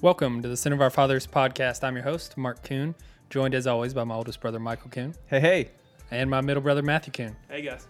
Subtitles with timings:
[0.00, 1.82] Welcome to the Sin of Our Fathers podcast.
[1.82, 2.94] I'm your host, Mark Kuhn,
[3.30, 5.70] joined as always by my oldest brother, Michael Kuhn, Hey, hey.
[6.10, 7.36] and my middle brother, Matthew Kuhn.
[7.48, 7.86] Hey guys,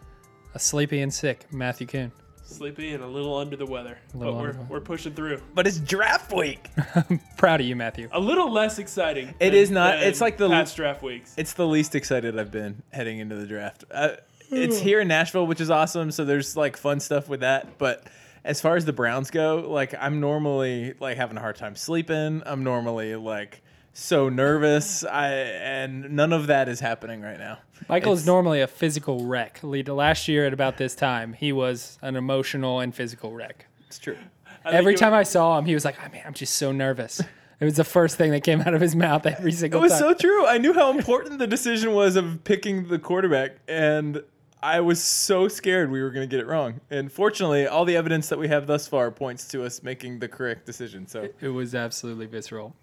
[0.55, 2.11] A sleepy and sick Matthew Kuhn.
[2.43, 4.67] sleepy and a little under the weather, but we're, the weather.
[4.71, 5.43] we're pushing through.
[5.55, 6.69] But it's draft week.
[6.95, 8.09] I'm proud of you, Matthew.
[8.13, 9.29] A little less exciting.
[9.39, 11.35] It than- is not- than it's like the- past draft weeks.
[11.37, 13.85] It's the least excited I've been heading into the draft.
[13.91, 14.13] Uh,
[14.51, 16.11] it's here in Nashville, which is awesome.
[16.11, 17.77] So there's like fun stuff with that.
[17.77, 18.05] But
[18.45, 22.43] as far as the Browns go, like I'm normally like having a hard time sleeping.
[22.47, 25.05] I'm normally like so nervous.
[25.05, 27.59] I and none of that is happening right now.
[27.89, 29.61] Michael is normally a physical wreck.
[29.63, 33.67] Lead- Last year at about this time, he was an emotional and physical wreck.
[33.87, 34.17] It's true.
[34.65, 36.73] I Every time I saw him, he was like, oh, I mean, I'm just so
[36.73, 37.21] nervous.
[37.61, 39.87] It was the first thing that came out of his mouth every single time.
[39.87, 40.11] It was time.
[40.11, 40.47] so true.
[40.47, 44.23] I knew how important the decision was of picking the quarterback, and
[44.63, 46.81] I was so scared we were going to get it wrong.
[46.91, 50.29] And fortunately, all the evidence that we have thus far points to us making the
[50.29, 51.07] correct decision.
[51.07, 52.75] So It was absolutely visceral.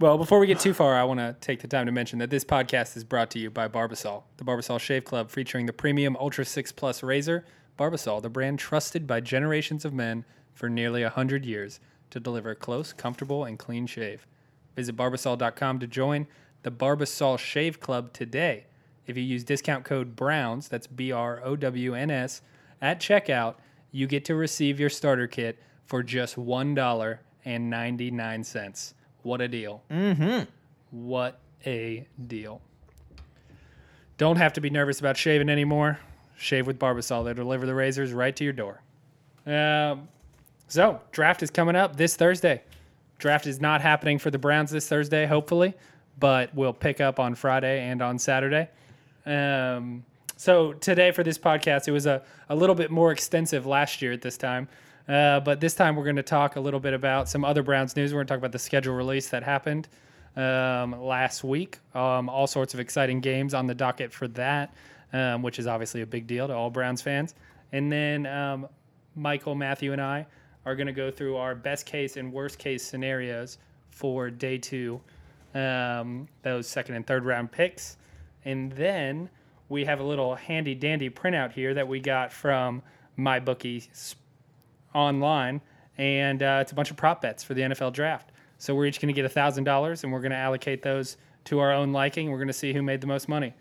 [0.00, 2.30] Well, before we get too far, I want to take the time to mention that
[2.30, 6.16] this podcast is brought to you by Barbasol, the Barbasol Shave Club featuring the premium
[6.16, 7.44] Ultra 6 Plus razor.
[7.76, 12.56] Barbasol, the brand trusted by generations of men for nearly 100 years to deliver a
[12.56, 14.26] close, comfortable, and clean shave.
[14.76, 16.28] Visit barbasol.com to join
[16.62, 18.66] the Barbasol Shave Club today.
[19.08, 22.42] If you use discount code BROWNS, that's B R O W N S,
[22.80, 23.56] at checkout,
[23.90, 28.92] you get to receive your starter kit for just $1.99.
[29.22, 29.82] What a deal.
[29.90, 30.42] Mm-hmm.
[30.90, 32.60] What a deal.
[34.18, 35.98] Don't have to be nervous about shaving anymore.
[36.36, 37.24] Shave with Barbasol.
[37.24, 38.82] They deliver the razors right to your door.
[39.46, 40.08] Um,
[40.66, 42.62] so, draft is coming up this Thursday.
[43.16, 45.72] Draft is not happening for the Browns this Thursday, hopefully,
[46.18, 48.68] but we'll pick up on Friday and on Saturday.
[49.28, 50.04] Um,
[50.36, 54.12] so today for this podcast, it was a, a little bit more extensive last year
[54.12, 54.68] at this time.
[55.08, 57.96] Uh, but this time we're going to talk a little bit about some other Browns
[57.96, 58.12] news.
[58.12, 59.88] We're going to talk about the schedule release that happened
[60.36, 61.78] um, last week.
[61.94, 64.74] Um, all sorts of exciting games on the docket for that,
[65.12, 67.34] um, which is obviously a big deal to all Browns fans.
[67.72, 68.68] And then um,
[69.16, 70.26] Michael, Matthew, and I
[70.64, 73.58] are going to go through our best case and worst case scenarios
[73.90, 75.00] for day two,
[75.54, 77.96] um, those second and third round picks.
[78.48, 79.28] And then
[79.68, 82.82] we have a little handy dandy printout here that we got from
[83.18, 84.14] MyBookie
[84.94, 85.60] online,
[85.98, 88.30] and uh, it's a bunch of prop bets for the NFL draft.
[88.56, 91.72] So we're each going to get $1,000 and we're going to allocate those to our
[91.72, 92.30] own liking.
[92.30, 93.52] We're going to see who made the most money.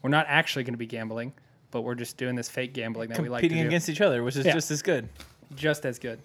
[0.00, 1.32] We're not actually going to be gambling,
[1.72, 3.50] but we're just doing this fake gambling that we like to do.
[3.50, 4.52] competing against each other, which is Yeah.
[4.52, 5.08] just as good.
[5.56, 6.20] just as good.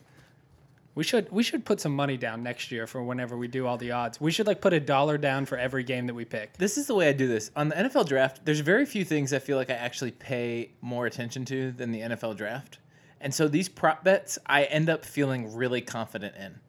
[0.94, 3.78] We should we should put some money down next year for whenever we do all
[3.78, 4.20] the odds.
[4.20, 6.58] We should like put a dollar down for every game that we pick.
[6.58, 7.50] This is the way I do this.
[7.56, 11.06] On the NFL draft, there's very few things I feel like I actually pay more
[11.06, 12.80] attention to than the NFL draft.
[13.22, 16.60] And so these prop bets, I end up feeling really confident in.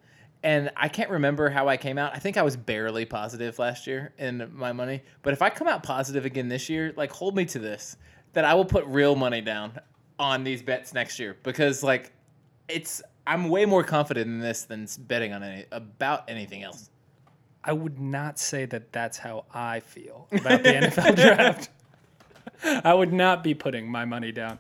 [0.45, 2.15] And I can't remember how I came out.
[2.15, 5.03] I think I was barely positive last year in my money.
[5.23, 7.97] But if I come out positive again this year, like hold me to this
[8.33, 9.79] that I will put real money down
[10.19, 12.13] on these bets next year because like
[12.69, 16.91] it's I'm way more confident in this than betting on any about anything else.
[17.65, 21.71] I would not say that that's how I feel about the NFL draft.
[22.65, 24.59] I would not be putting my money down.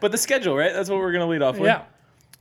[0.00, 0.72] But the schedule, right?
[0.72, 1.68] That's what we're gonna lead off with.
[1.68, 1.84] Yeah.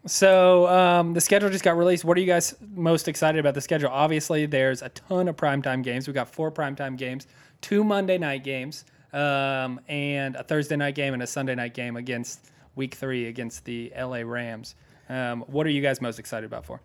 [0.06, 2.04] So um, the schedule just got released.
[2.04, 3.90] What are you guys most excited about the schedule?
[3.90, 6.08] Obviously, there's a ton of primetime games.
[6.08, 7.28] We've got four primetime games,
[7.62, 11.96] two Monday night games, um, and a Thursday night game and a Sunday night game
[11.96, 14.76] against Week Three against the LA Rams.
[15.10, 16.82] Um, what are you guys most excited about for?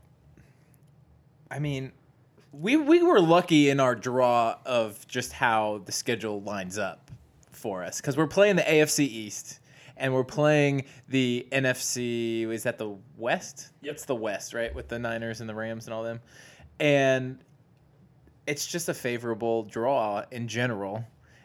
[1.51, 1.93] I mean,
[2.53, 7.11] we we were lucky in our draw of just how the schedule lines up
[7.53, 9.61] for us because we're playing the AFC East
[9.97, 12.49] and we're playing the NFC.
[12.49, 13.69] Is that the West?
[13.83, 13.95] Yep.
[13.95, 14.75] It's the West, right?
[14.75, 16.21] With the Niners and the Rams and all them,
[16.81, 17.39] and
[18.47, 21.05] it's just a favorable draw in general.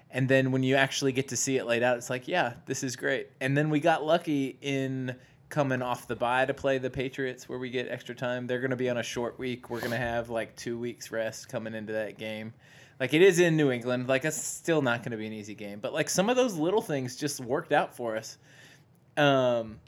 [0.10, 2.84] And then when you actually get to see it laid out, it's like, yeah, this
[2.84, 3.30] is great.
[3.42, 5.16] And then we got lucky in
[5.54, 8.48] coming off the bye to play the Patriots where we get extra time.
[8.48, 9.70] They're going to be on a short week.
[9.70, 12.56] We're going to have like two weeks rest coming into that game.
[13.00, 14.08] Like it is in New England.
[14.08, 15.78] Like it's still not going to be an easy game.
[15.80, 18.40] But like some of those little things just worked out for us.
[19.16, 19.80] Um,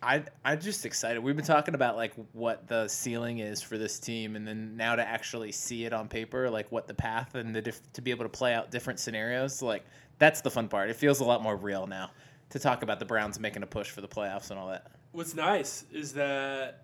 [0.00, 1.22] I I'm just excited.
[1.22, 4.96] We've been talking about like what the ceiling is for this team, and then now
[4.96, 8.10] to actually see it on paper, like what the path and the diff- to be
[8.10, 9.84] able to play out different scenarios, like
[10.18, 10.88] that's the fun part.
[10.88, 12.10] It feels a lot more real now
[12.50, 14.86] to talk about the Browns making a push for the playoffs and all that.
[15.12, 16.82] What's nice is that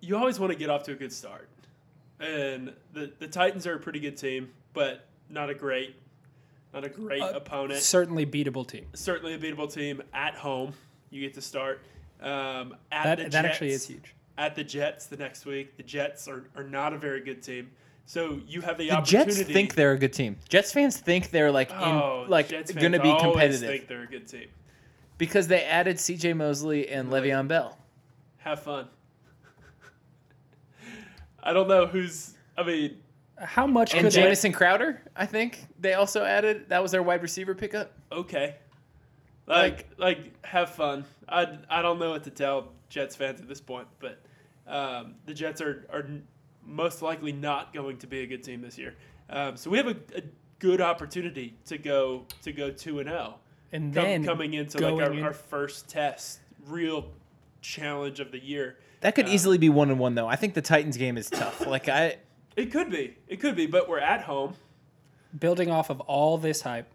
[0.00, 1.48] you always want to get off to a good start,
[2.20, 5.96] and the the Titans are a pretty good team, but not a great,
[6.72, 7.80] not a great Uh, opponent.
[7.80, 8.86] Certainly beatable team.
[8.94, 10.72] Certainly a beatable team at home.
[11.10, 11.80] You get to start.
[12.20, 13.86] Um, at That the that actually is Jets.
[13.88, 14.14] huge.
[14.36, 15.76] at the Jets the next week.
[15.76, 17.70] The Jets are, are not a very good team.
[18.08, 19.34] So you have the, The opportunity.
[19.34, 20.38] Jets think they're a good team.
[20.48, 23.86] Jets fans think they're like oh, in, like going to fans be always competitive think
[23.86, 24.48] they're a good team.
[25.18, 26.32] because they added C.J.
[26.32, 27.76] Mosley and Le'Veon Bell.
[28.38, 28.88] Have fun.
[31.42, 32.32] I don't know who's.
[32.56, 32.96] I mean,
[33.36, 36.70] How much And could Jamison Crowder, I think they also added.
[36.70, 37.92] That was their wide receiver pickup.
[38.10, 38.56] okay.
[39.46, 41.04] Like, like, have fun.
[41.26, 44.20] I, I don't know what to tell Jets fans at this point, but
[44.66, 46.26] um, the Jets are, are n-
[46.68, 48.94] most likely not going to be a good team this year.
[49.30, 50.22] Um, so we have a, a
[50.58, 53.34] good opportunity to go to go two and zero.
[53.72, 57.10] and Com- then coming into like our, in- our first test, real
[57.62, 58.76] challenge of the year.
[59.00, 60.26] That could Uh, easily be one and one though.
[60.28, 61.66] I think the Titans game is tough.
[61.66, 62.16] Like I,
[62.56, 64.54] It could be, it could be, but we're at home.
[65.38, 66.88] building off of all this hype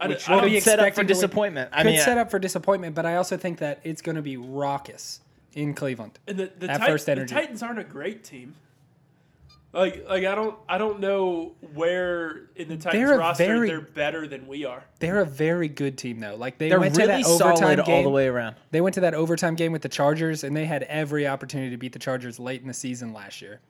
[0.00, 1.70] I, Which I will don't- be set up for expecting to win- disappointment.
[1.72, 4.22] I could mean, set up for disappointment, but I also think that it's going to
[4.22, 5.20] be raucous
[5.56, 6.18] in Cleveland.
[6.28, 7.26] And the, the, At Tit- first the.
[7.26, 8.54] Titans aren't a great team.
[9.72, 13.68] Like like I don't I don't know where in the Titans They're a roster very-
[13.68, 14.82] they're better than we are.
[15.00, 16.36] They're a very good team, though.
[16.36, 17.94] Like they they're went really to that overtime solid game.
[17.94, 18.56] all the way around.
[18.70, 21.76] They went to that overtime game with the Chargers, and they had every opportunity to
[21.76, 23.60] beat the Chargers late in the season last year.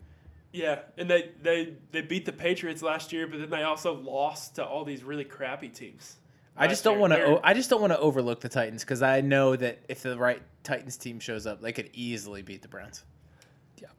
[0.52, 4.54] Yeah, and they they they beat the Patriots last year, but then they also lost
[4.56, 6.16] to all these really crappy teams.
[6.56, 7.40] I just don't want to.
[7.42, 10.42] I just don't want to overlook the Titans because I know that if the right
[10.62, 13.04] Titans team shows up, they could easily beat the Browns.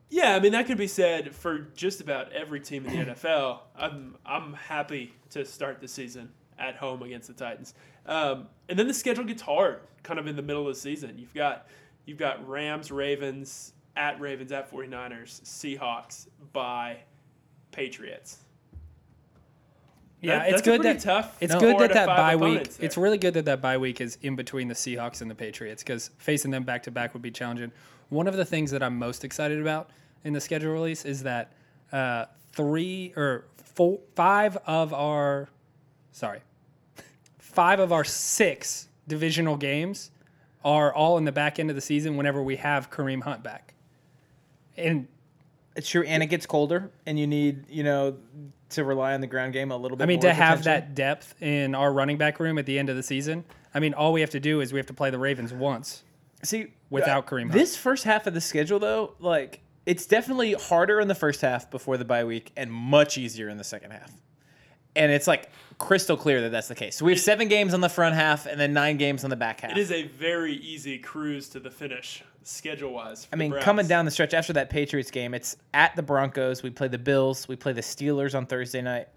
[0.10, 3.60] Yeah, I mean that could be said for just about every team in the NFL.
[3.76, 7.74] I'm I'm happy to start the season at home against the Titans,
[8.06, 11.16] um, and then the schedule gets hard, kind of in the middle of the season.
[11.18, 11.68] You've got
[12.06, 17.00] you've got Rams, Ravens, at Ravens, at 49ers, Seahawks, by
[17.72, 18.38] Patriots.
[20.22, 22.70] Yeah, That- it's good that tough it's four good that that five bye week.
[22.70, 22.86] there.
[22.86, 25.84] It's really good that that bye week is in between the Seahawks and the Patriots
[25.84, 27.72] because facing them back to back would be challenging.
[28.10, 29.92] One of the things that I'm most excited about
[30.24, 31.52] in the schedule release is that
[31.92, 35.50] uh, three or four, five of our,
[36.12, 36.40] sorry,
[37.38, 40.10] five of our six divisional games
[40.66, 43.74] are all in the back end of the season whenever we have Kareem Hunt back.
[44.76, 45.08] And
[45.76, 48.18] It's true, and it gets colder, and you need you know
[48.70, 50.04] to rely on the ground game a little bit.
[50.04, 52.96] I mean, to have that depth in our running back room at the end of
[52.96, 55.20] the season, I mean, all we have to do is we have to play the
[55.20, 56.04] Ravens once.
[56.44, 57.54] See, without uh, Kareem Hunt.
[57.54, 61.72] This first half of the schedule, though, like it's definitely harder in the first half
[61.72, 64.12] before the bye week, and much easier in the second half.
[64.98, 66.96] And it's like crystal clear that that's the case.
[66.96, 69.36] So we have seven games on the front half, and then nine games on the
[69.36, 69.72] back half.
[69.72, 73.28] It is a very easy cruise to the finish, schedule wise.
[73.32, 76.64] I mean, coming down the stretch after that Patriots game, it's at the Broncos.
[76.64, 77.48] We play the Bills.
[77.48, 79.08] We play the Steelers on Thursday night.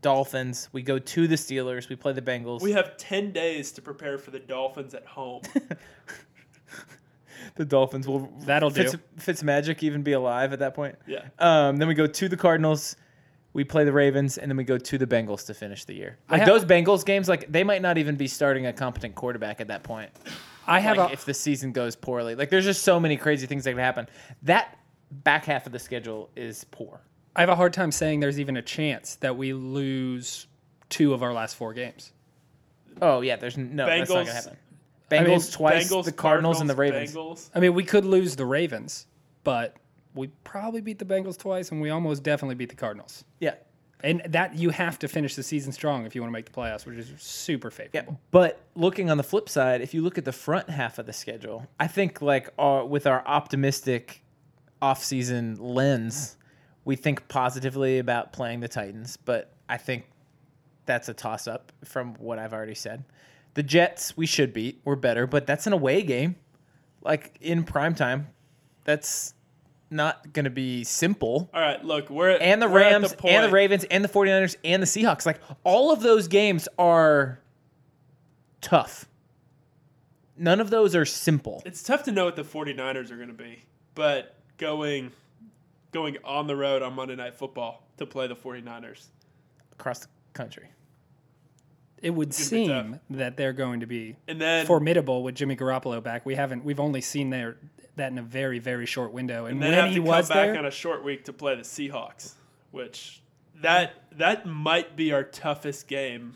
[0.00, 0.68] Dolphins.
[0.72, 1.88] We go to the Steelers.
[1.88, 2.60] We play the Bengals.
[2.60, 5.42] We have 10 days to prepare for the Dolphins at home.
[7.54, 8.32] the Dolphins will.
[8.40, 8.90] That'll do.
[9.16, 10.96] Fitz, Fitzmagic even be alive at that point?
[11.06, 11.26] Yeah.
[11.38, 12.96] Um, then we go to the Cardinals.
[13.56, 16.18] We play the Ravens, and then we go to the Bengals to finish the year.
[16.28, 19.62] Like have- those Bengals games, like they might not even be starting a competent quarterback
[19.62, 20.10] at that point.
[20.66, 23.46] I have like a, if the season goes poorly, like there's just so many crazy
[23.46, 24.08] things that can happen.
[24.42, 24.78] That
[25.10, 27.00] back half of the schedule is poor.
[27.34, 30.48] I have a hard time saying there's even a chance that we lose
[30.90, 32.12] two of our last four games.
[33.00, 34.56] Oh yeah, there's n- no that's not gonna happen.
[35.10, 37.14] Bengals mean, twice, the Cardinals, and the Ravens.
[37.14, 37.48] Bengals.
[37.54, 39.06] I mean, we could lose the Ravens,
[39.44, 39.76] but
[40.16, 43.24] we probably beat the Bengals twice, and we almost definitely beat the Cardinals.
[43.40, 43.54] Yeah,
[44.02, 46.52] And that you have to finish the season strong if you want to make the
[46.52, 47.88] playoffs, which is super yeah.
[47.88, 48.20] favorable.
[48.30, 51.12] But looking on the flip side, if you look at the front half of the
[51.12, 54.22] schedule, I think like our, with our optimistic
[54.82, 56.36] off-season lens,
[56.84, 59.16] we think positively about playing the Titans.
[59.16, 60.04] But I think
[60.84, 63.02] that's a toss-up from what I've already said.
[63.54, 64.82] The Jets we should beat.
[64.84, 66.36] We're better, but that's an away game,
[67.02, 68.28] like in prime time.
[68.84, 69.32] That's
[69.90, 71.48] not going to be simple.
[71.54, 73.34] All right, look, we're at, and the we're at Rams point.
[73.34, 75.24] and the Ravens and the 49ers and the Seahawks.
[75.26, 77.40] Like all of those games are
[78.60, 79.06] tough.
[80.36, 81.62] None of those are simple.
[81.64, 83.62] It's tough to know what the 49ers are going to be,
[83.94, 85.12] but going
[85.92, 89.06] going on the road on Monday Night Football to play the 49ers.
[89.72, 90.68] across the country.
[92.02, 92.84] It would It's gonna be tough.
[92.86, 96.26] seem that they're going to be And then formidable with Jimmy Garoppolo back.
[96.26, 96.64] We haven't.
[96.64, 97.56] We've only seen their
[97.96, 99.46] that in a very very short window.
[99.46, 101.24] And, and then when have he to was come back there, on a short week
[101.24, 102.32] to play the Seahawks,
[102.70, 103.20] which
[103.62, 106.34] that that might be our toughest game.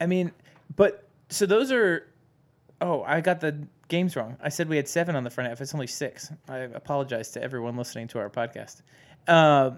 [0.00, 0.32] I mean,
[0.76, 2.06] but so those are.
[2.80, 4.36] Oh, I got the games wrong.
[4.40, 5.60] I said we had seven on the front half.
[5.60, 6.30] It's only six.
[6.48, 8.82] I apologize to everyone listening to our podcast.
[9.26, 9.72] Uh,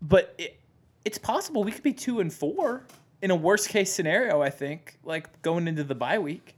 [0.00, 0.58] but it,
[1.04, 2.86] it's possible we could be two and four
[3.20, 4.40] in a worst case scenario.
[4.40, 6.54] I think like going into the bye week,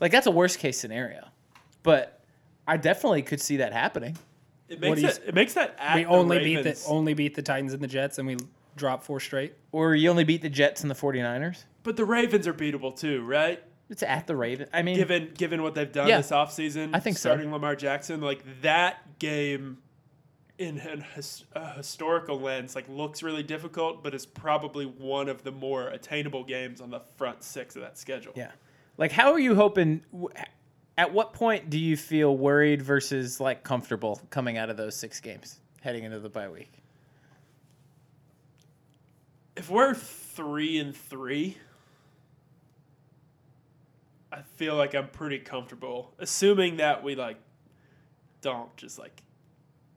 [0.00, 1.26] like that's a worst case scenario.
[1.82, 2.23] But
[2.66, 4.16] I definitely could see that happening.
[4.68, 7.42] It makes it, it makes that at we the only beat the only beat the
[7.42, 8.36] Titans and the Jets, and we
[8.76, 9.54] drop four straight.
[9.72, 11.64] Or you only beat the Jets and the 49ers.
[11.82, 13.62] But the Ravens are beatable too, right?
[13.90, 14.68] It's at the Raven.
[14.72, 16.16] I mean, Given given what they've done Yeah.
[16.16, 17.28] this offseason, I think so.
[17.28, 19.78] starting Lamar Jackson, like that game
[20.56, 25.42] in an his, a historical lens, like looks really difficult, but is probably one of
[25.44, 28.32] the more attainable games on the front six of that schedule.
[28.34, 28.52] yeah.
[28.96, 30.02] Like, how are you hoping?
[30.96, 35.20] At what point do you feel worried versus like comfortable coming out of those six
[35.20, 36.72] games heading into the bye week?
[39.56, 41.56] If we're three and three,
[44.32, 47.38] I feel like I'm pretty comfortable, assuming that we like
[48.40, 49.22] don't just like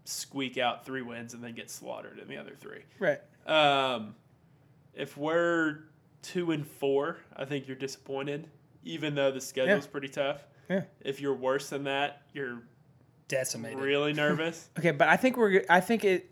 [0.05, 2.81] squeak out three wins and then get slaughtered in the other three.
[2.99, 3.19] Right.
[3.45, 4.15] Um,
[4.93, 5.79] if we're
[6.21, 8.47] two and four, I think you're disappointed,
[8.83, 9.91] even though the schedule's Yeah.
[9.91, 10.47] pretty tough.
[10.69, 10.83] Yeah.
[11.01, 12.59] If you're worse than that, you're
[13.27, 13.79] Decimated.
[13.79, 14.69] really nervous.
[14.77, 15.63] Okay, but I think we're.
[15.69, 16.29] I think it.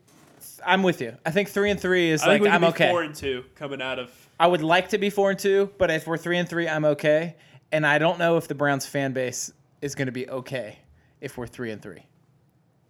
[0.66, 1.16] I'm with you.
[1.26, 2.90] I think three and three is I like think we I'm be okay.
[2.90, 4.12] four and two coming out of.
[4.40, 6.86] I would like to be four and two, but if we're three and three, I'm
[6.86, 7.36] okay.
[7.72, 9.52] And I don't know if the Browns fan base
[9.82, 10.80] is going to be okay
[11.22, 12.06] if we're three and three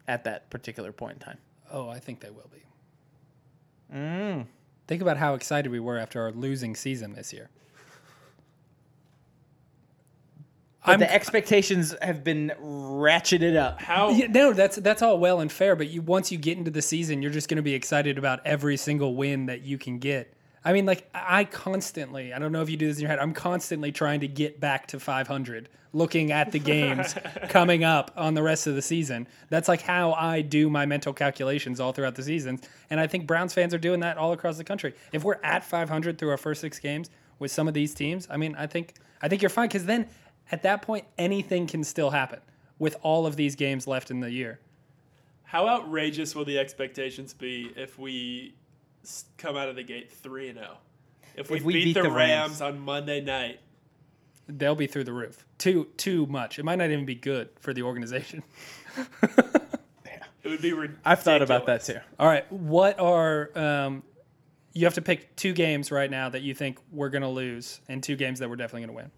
[0.08, 1.38] at that particular point in time.
[1.72, 3.96] Oh, I think they will be.
[3.96, 4.48] Mm.
[4.88, 7.50] Think about how excited we were after our losing season this year.
[10.86, 13.82] But I'm- the expectations have been ratcheted up.
[13.82, 16.72] How Yeah, no, that's that's all well and fair, but you once you get into
[16.72, 20.00] the season, you're just going to be excited about every single win that you can
[20.00, 20.32] get.
[20.64, 23.20] I mean, like I constantly, I don't know if you do this in your head.
[23.20, 27.14] I'm constantly trying to get back to 500, looking at the games
[27.50, 29.28] coming up on the rest of the season.
[29.50, 33.28] That's like how I do my mental calculations all throughout the seasons, and I think
[33.28, 34.96] Browns fans are doing that all across the country.
[35.12, 38.38] If we're at 500 through our first six games with some of these teams, I
[38.38, 40.08] mean, I think I think you're fine because then
[40.52, 42.40] at that point anything can still happen
[42.80, 44.60] with all of these games left in the year.
[45.44, 48.54] how outrageous will the expectations be if we
[49.38, 50.78] come out of the gate three and zero?
[51.36, 52.60] If we, If we beat, beat the, the Rams.
[52.60, 52.62] Rams.
[52.62, 53.60] on Monday night,
[54.48, 55.44] They'll be through the roof.
[55.58, 56.60] Too too much.
[56.60, 58.44] It might not even be good for the organization.
[59.24, 61.02] it would be ridiculous.
[61.06, 61.98] I've thought about that too.
[62.20, 64.04] All right, what are um,
[64.74, 67.80] you have to pick two games right now that you think we're going to lose,
[67.90, 69.12] and two games that we're definitely going to win.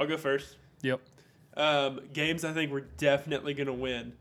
[0.00, 0.56] I'll go first.
[0.80, 1.00] Yep.
[1.58, 4.14] Um, games I think we're definitely going to win.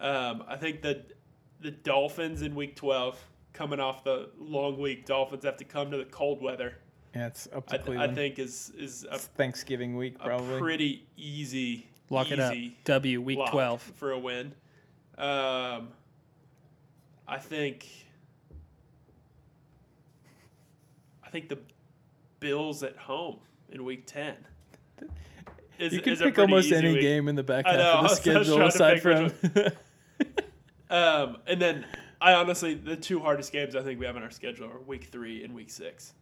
[0.00, 1.12] Um, I think that
[1.60, 3.16] the Dolphins in Week 12,
[3.52, 6.74] coming off the long week, Dolphins have to come to the cold weather.
[7.14, 8.14] Yeah, it's up I, to I Cleveland.
[8.16, 10.58] think is is a, It's Thanksgiving week, a probably.
[10.58, 12.54] pretty easy Lock it up.
[12.84, 13.80] W week twelve.
[13.94, 14.54] for a win.
[15.18, 15.88] Um,
[17.28, 17.86] I think.
[21.24, 21.58] I think the
[22.40, 23.38] Bills at home
[23.70, 24.34] in Week ten.
[25.78, 27.00] Is, you can pick almost any week.
[27.00, 29.32] game in the back half know, of the was- I was schedule, aside from.
[30.90, 31.86] Um, and then
[32.20, 35.04] I honestly, the two hardest games I think we have on our schedule are Week
[35.04, 36.12] Three and Week Six.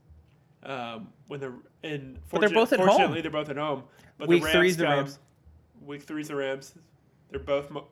[0.63, 2.89] Um, when they're in, But they're both at home.
[2.89, 3.83] Fortunately, they're both at home.
[4.17, 5.19] But Week the Rams three's the come- Rams.
[5.85, 6.75] Week three's the Rams.
[7.31, 7.89] They're both mo-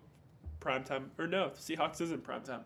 [0.61, 2.61] prime time, or no, Seahawks isn't prime time.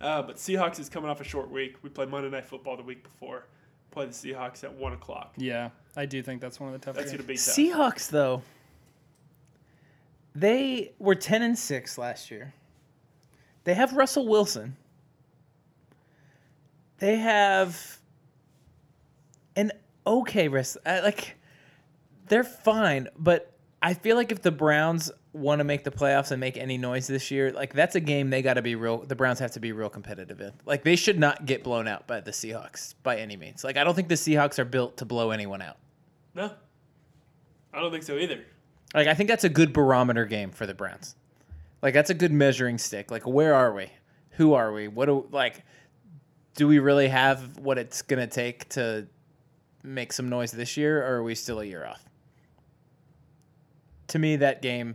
[0.00, 1.76] Uh, but Seahawks is coming off a short week.
[1.82, 3.46] We play Monday Night Football the week before.
[3.90, 5.34] Play the Seahawks at one o'clock.
[5.36, 7.26] Yeah, I do think that's one of the tougher That's games.
[7.26, 7.96] going to be tough.
[7.96, 8.42] Seahawks, though,
[10.32, 12.54] they were ten and six last year.
[13.64, 14.76] They have Russell Wilson.
[16.98, 17.98] They have
[19.56, 19.72] an
[20.06, 20.76] okay rest.
[20.86, 21.36] I, like
[22.28, 23.52] they're fine, but
[23.82, 27.08] I feel like if the Browns want to make the playoffs and make any noise
[27.08, 28.98] this year, like that's a game they got to be real.
[28.98, 30.52] The Browns have to be real competitive in.
[30.64, 33.64] Like they should not get blown out by the Seahawks by any means.
[33.64, 35.76] Like I don't think the Seahawks are built to blow anyone out.
[36.38, 36.52] No,
[37.74, 38.44] I don't think so either.
[38.94, 41.16] Like I think that's a good barometer game for the Browns.
[41.82, 43.10] Like that's a good measuring stick.
[43.10, 43.90] Like where are we?
[44.30, 44.86] Who are we?
[44.86, 45.64] What do like
[46.54, 49.08] do we really have what it's going to take to
[49.82, 52.04] make some noise this year or are we still a year off?
[54.08, 54.94] To me that game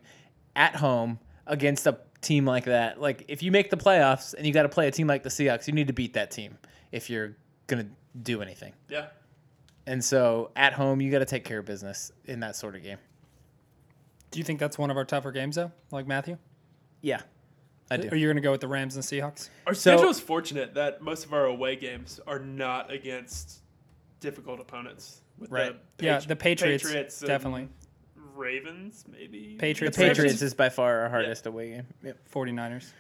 [0.56, 4.54] at home against a team like that, like if you make the playoffs and you
[4.54, 6.58] got to play a team like the Seahawks, you need to beat that team
[6.94, 7.36] if you're
[7.68, 8.72] going to do anything.
[8.88, 9.08] Yeah.
[9.86, 12.84] And so at home you got to take care of business in that sort of
[12.84, 12.98] game.
[14.32, 16.38] Do you think that's one of our tougher games though, like Matthew?
[17.02, 17.22] Yeah.
[17.92, 18.10] I do.
[18.10, 19.50] Are you going to go with the Rams and Seahawks?
[19.68, 23.62] Our So- schedule is fortunate that most of our away games are not against
[24.20, 25.22] difficult opponents.
[25.38, 25.76] With Right.
[25.98, 26.86] The yeah, the Patriots,
[27.22, 27.68] and definitely.
[28.36, 29.50] Ravens, maybe.
[29.54, 31.88] The Patriots, Patriots Ravens, is by far our hardest away game.
[32.04, 32.18] Yep.
[32.34, 32.92] 49ers.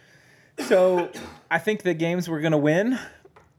[0.67, 1.09] So
[1.49, 2.99] I think the games we're gonna win.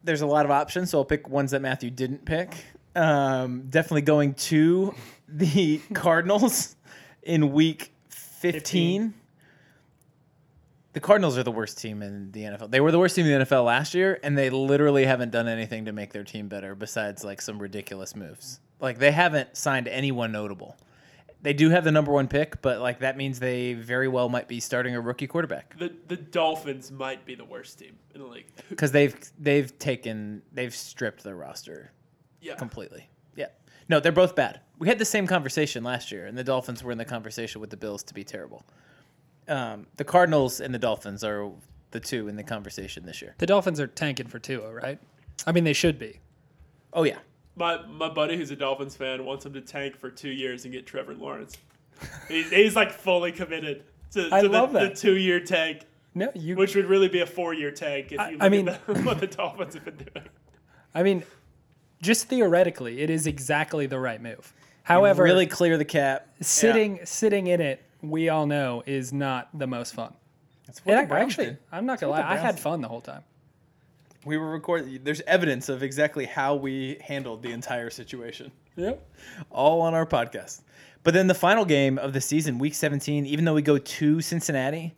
[0.04, 2.54] There's a lot of options, so I'll pick ones that Matthew didn't pick.
[2.96, 4.94] Um, definitely going to
[5.28, 6.76] the Cardinals
[7.22, 9.14] in week 15.
[10.92, 12.70] the Cardinals are the worst team in the NFL.
[12.70, 15.48] They were the worst team in the NFL last year, and they literally haven't done
[15.48, 18.60] anything to make their team better besides like some ridiculous moves.
[18.80, 20.76] Like they haven't signed anyone notable.
[21.42, 24.48] They do have the number one pick, but like that means they very well might
[24.48, 28.26] be starting a rookie quarterback The the Dolphins might be the worst team in the
[28.26, 28.46] league.
[28.70, 31.92] because they've they've taken they've stripped their roster
[32.44, 32.54] Yeah.
[32.56, 33.08] completely.
[33.36, 33.46] Yeah.
[33.88, 34.60] No, they're both bad.
[34.78, 37.70] We had the same conversation last year, and the Dolphins were in the conversation with
[37.70, 38.64] the Bills to be terrible.
[39.48, 41.50] Um, the Cardinals and the Dolphins are
[41.90, 43.34] the two in the conversation this year.
[43.38, 44.98] The Dolphins are tanking for Tua, right?
[45.46, 46.18] I mean, they should be.
[46.92, 47.18] Oh yeah,
[47.56, 50.72] My my buddy who's a Dolphins fan wants him to tank for two years and
[50.72, 51.56] get Trevor Lawrence.
[52.28, 55.82] he's, he's like fully committed to, to I the, love the two year tank,
[56.14, 56.56] No, you.
[56.56, 58.86] which would really be a four year tank if I- you I look mean- at
[58.86, 60.26] the, what the Dolphins have been doing.
[60.94, 61.22] I mean,
[62.04, 64.52] just theoretically, it is exactly the right move.
[64.84, 66.28] However, really clear the cap.
[66.40, 70.14] sitting sitting in it, we all know, is not the most fun.
[70.66, 71.58] That's I- actually, did.
[71.73, 73.23] I'm not gonna lie, I had fun the whole time.
[74.25, 75.00] We were recording.
[75.02, 78.52] There's evidence of exactly how we handled the entire situation.
[78.76, 79.08] Yep.
[79.50, 80.62] all on our podcast.
[81.04, 84.20] But then the final game of the season, week 17, even though we go to
[84.20, 84.94] Cincinnati,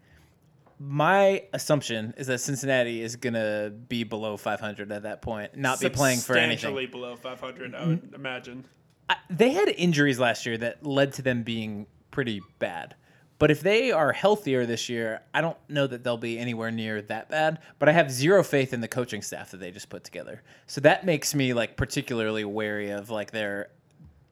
[0.79, 5.81] my assumption is that Cincinnati is going to be below 500 at that point, not
[5.81, 6.59] be playing for anything.
[6.59, 8.65] Substantially below 500, I would imagine.
[9.09, 12.95] I, they had injuries last year that led to them being pretty bad.
[13.39, 17.03] But if they are healthier this year, I don't know that they'll be anywhere near
[17.03, 17.59] that bad.
[17.79, 20.43] But I have zero faith in the coaching staff that they just put together.
[20.67, 23.69] So that makes me like particularly wary of like their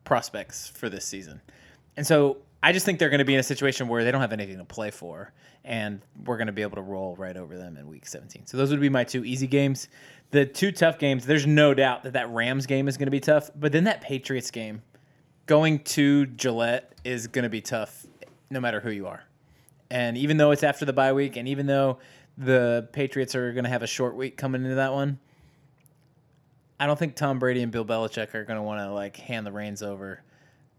[0.05, 1.43] prospects for this season.
[1.97, 4.23] And so I just think they're going to be in a situation where they don't
[4.23, 5.35] have anything to play for,
[5.67, 8.47] and we're going to be able to roll right over them in week 17.
[8.47, 9.89] So those would be my two easy games.
[10.31, 13.21] The two tough games, there's no doubt that that Rams game is going to be
[13.21, 14.81] tough, but then that Patriots game,
[15.45, 18.07] going to Gillette is going to be tough
[18.49, 19.23] no matter who you are.
[19.91, 21.99] And even though it's after the bye week, and even though
[22.39, 25.19] the Patriots are going to have a short week coming into that one,
[26.81, 29.47] I don't think Tom Brady and Bill Belichick are going to want to like hand
[29.47, 30.23] the reins over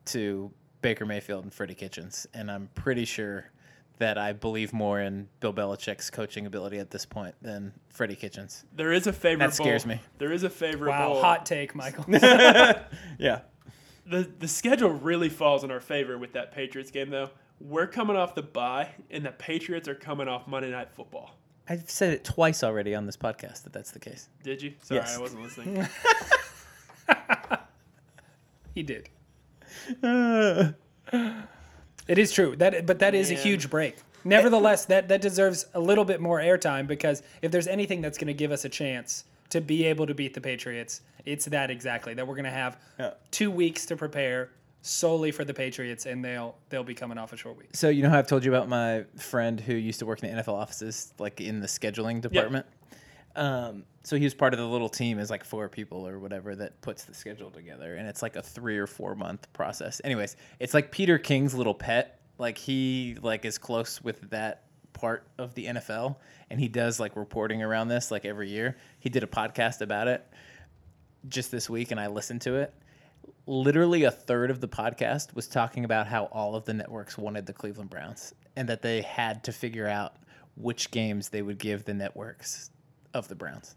[0.06, 0.52] to
[0.86, 2.28] Baker Mayfield and Freddie Kitchens.
[2.34, 3.50] And I'm pretty sure
[3.98, 8.66] that I believe more in Bill Belichick's coaching ability at this point than Freddie Kitchens.
[8.76, 9.52] There is a favorable.
[9.52, 10.00] scares me.
[10.20, 10.92] There is a favorable.
[11.16, 12.06] Wow, hot take, Michael.
[13.18, 13.42] Yeah.
[14.08, 17.32] The the schedule really falls in our favor with that Patriots game, though.
[17.60, 21.32] We're coming off the bye, and the Patriots are coming off Monday Night Football.
[21.68, 24.30] I've said it twice already on this podcast that that's the case.
[24.44, 24.74] Did you?
[24.84, 25.18] Sorry, Yes.
[25.18, 25.88] I wasn't listening.
[28.76, 29.10] he did.
[32.08, 33.96] It is true that, but that is a huge break.
[34.24, 38.28] Nevertheless, that that deserves a little bit more airtime because if there's anything that's going
[38.28, 42.14] to give us a chance to be able to beat the Patriots, it's that exactly
[42.14, 43.12] that we're going to have Yeah.
[43.32, 44.50] two weeks to prepare
[44.82, 47.70] solely for the Patriots, and they'll they'll be coming off a short week.
[47.74, 50.36] So you know how I've told you about my friend who used to work in
[50.36, 52.66] the NFL offices, like in the scheduling department.
[53.36, 56.56] Um, so he was part of the little team, as like four people or whatever
[56.56, 60.00] that puts the schedule together, and it's like a three or four month process.
[60.04, 62.22] Anyways, it's like Peter King's little pet.
[62.38, 66.18] Like he like is close with that part of the NFL,
[66.50, 68.78] and he does like reporting around this like every year.
[69.00, 70.26] He did a podcast about it
[71.28, 72.74] just this week, and I listened to it
[73.48, 77.46] literally a third of the podcast was talking about how all of the networks wanted
[77.46, 80.16] the Cleveland Browns and that they had to figure out
[80.56, 82.72] which games they would give the networks
[83.16, 83.76] of the Browns.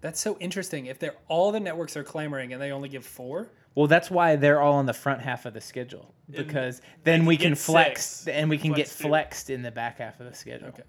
[0.00, 0.86] That's so interesting.
[0.86, 4.36] If they're all the networks are clamoring and they only give four, Well, that's why
[4.36, 8.06] they're all on the front half of the schedule because then can we can flex
[8.06, 8.28] six.
[8.28, 9.08] and we can get Flex two.
[9.08, 10.68] flexed in the back half of the schedule.
[10.68, 10.82] Okay.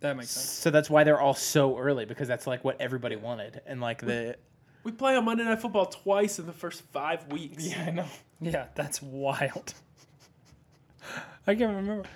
[0.00, 0.46] that makes sense.
[0.46, 4.00] So that's why they're all so early because that's like what everybody wanted and like
[4.00, 4.36] the
[4.84, 7.64] we play on Monday Night Football twice in the first five weeks.
[7.64, 8.06] Yeah, I know.
[8.40, 9.74] Yeah, that's wild.
[11.46, 12.08] I can't remember.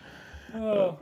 [0.55, 0.99] Oh.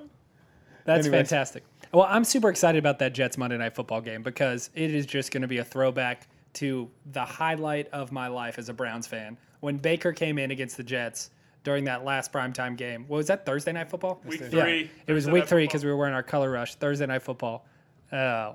[0.84, 1.28] That's Anyways.
[1.30, 1.64] fantastic.
[1.94, 5.30] Well, I'm super excited about that Jets Monday Night Football game because it is just
[5.30, 9.36] going to be a throwback to the highlight of my life as a Browns fan.
[9.60, 11.30] When Baker came in against the Jets
[11.62, 13.04] during that last primetime game.
[13.06, 14.20] What was that, Thursday Night Football?
[14.24, 14.90] Week Yeah, three.
[15.06, 16.74] it was week three because we were wearing our color rush.
[16.74, 17.64] Thursday Night Football.
[18.12, 18.52] Uh,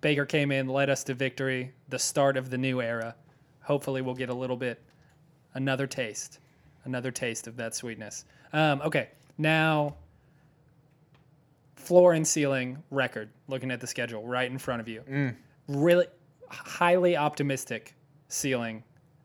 [0.00, 3.14] Baker came in, led us to victory, the start of the new era.
[3.62, 4.82] Hopefully, we'll get a little bit,
[5.54, 6.40] another taste,
[6.84, 8.24] another taste of that sweetness.
[8.52, 9.96] Um, okay, now
[11.86, 13.30] floor and ceiling record.
[13.48, 15.36] Looking at the schedule right in front of you, Mm.
[15.68, 16.06] really
[16.48, 17.94] highly optimistic
[18.28, 18.82] ceiling,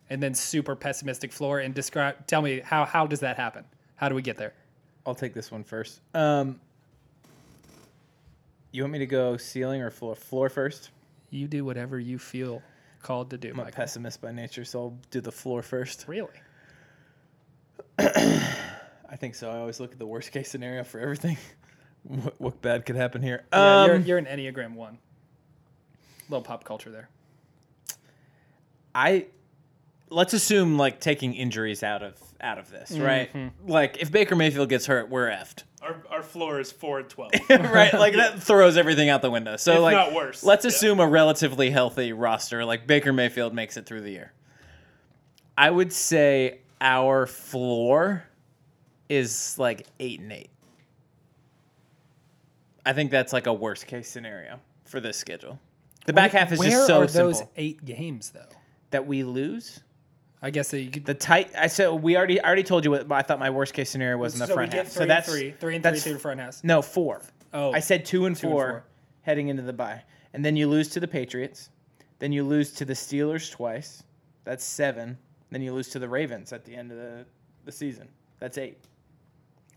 [0.10, 1.60] and then super pessimistic floor.
[1.60, 3.66] And describe, tell me how how does that happen?
[3.96, 4.54] How do we get there?
[5.06, 6.00] I'll take this one first.
[6.14, 6.60] Um,
[8.72, 10.16] you want me to go ceiling or floor?
[10.16, 10.92] Floor first.
[11.32, 12.62] You do whatever you feel
[13.02, 16.06] called to do, I'm a pessimist by nature, so I'll do the floor first.
[16.08, 16.30] Really?
[17.98, 19.50] I think so.
[19.52, 21.38] I always look at the worst case scenario for everything.
[22.04, 23.44] What, what bad could happen here?
[23.54, 24.98] Yeah, Um, you're, you're an Enneagram one.
[26.30, 27.10] Little pop culture there.
[28.94, 29.28] I
[30.10, 33.30] let's assume like taking injuries out of out of this, right?
[33.66, 35.64] Like if Baker Mayfield gets hurt, we're effed.
[35.82, 37.32] Our, our floor is four and twelve.
[37.50, 37.94] right?
[37.94, 39.56] Like that throws everything out the window.
[39.58, 40.44] So If like not worse.
[40.44, 40.70] let's Yeah.
[40.70, 44.34] assume a relatively healthy roster like Baker Mayfield makes it through the year.
[45.58, 48.24] I would say our floor
[49.10, 50.50] is like 8 and 8.
[52.86, 55.60] I think that's like a worst case scenario for this schedule.
[56.06, 58.46] The back half is Where just so are those simple eight games though?
[58.90, 59.82] that we lose.
[60.42, 61.06] I guess that you could.
[61.06, 61.52] The tight.
[61.56, 62.42] I said we already.
[62.42, 64.54] I already told you what I thought my worst case scenario was in the so
[64.56, 64.88] front half.
[64.88, 66.64] three so that's three, three and that's three the front half.
[66.64, 67.22] no four.
[67.54, 68.84] Oh, I said two and, Two and four, four.
[69.22, 70.02] heading into the bye,
[70.34, 71.70] and then you lose to the Patriots,
[72.20, 74.04] then you lose to the Steelers twice.
[74.44, 75.18] That's seven.
[75.52, 77.26] Then you lose to the Ravens at the end of the,
[77.66, 78.08] the season.
[78.40, 78.80] That's eight.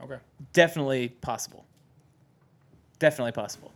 [0.00, 0.16] okay.
[0.54, 1.66] Definitely possible.
[2.98, 3.72] Definitely possible.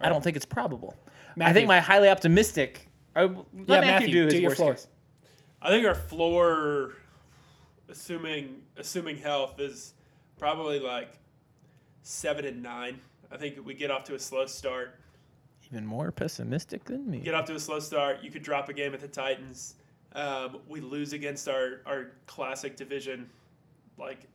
[0.00, 0.94] I don't think it's probable.
[1.06, 1.54] I Matthew.
[1.54, 2.88] think my highly optimistic.
[3.14, 4.74] I, let Yeah, Matthew, Matthew, do his do your worst floor.
[4.74, 4.86] case.
[5.62, 6.94] I think our floor,
[7.88, 9.94] assuming assuming health, is
[10.38, 11.18] probably like
[12.02, 13.00] seven and nine.
[13.30, 14.96] I think we get off to a slow start.
[15.70, 17.18] Even more pessimistic than me.
[17.20, 18.22] Get off to a slow start.
[18.22, 19.74] You could drop a game at the Titans.
[20.12, 23.28] Um, we lose against our our classic division,
[23.98, 24.26] like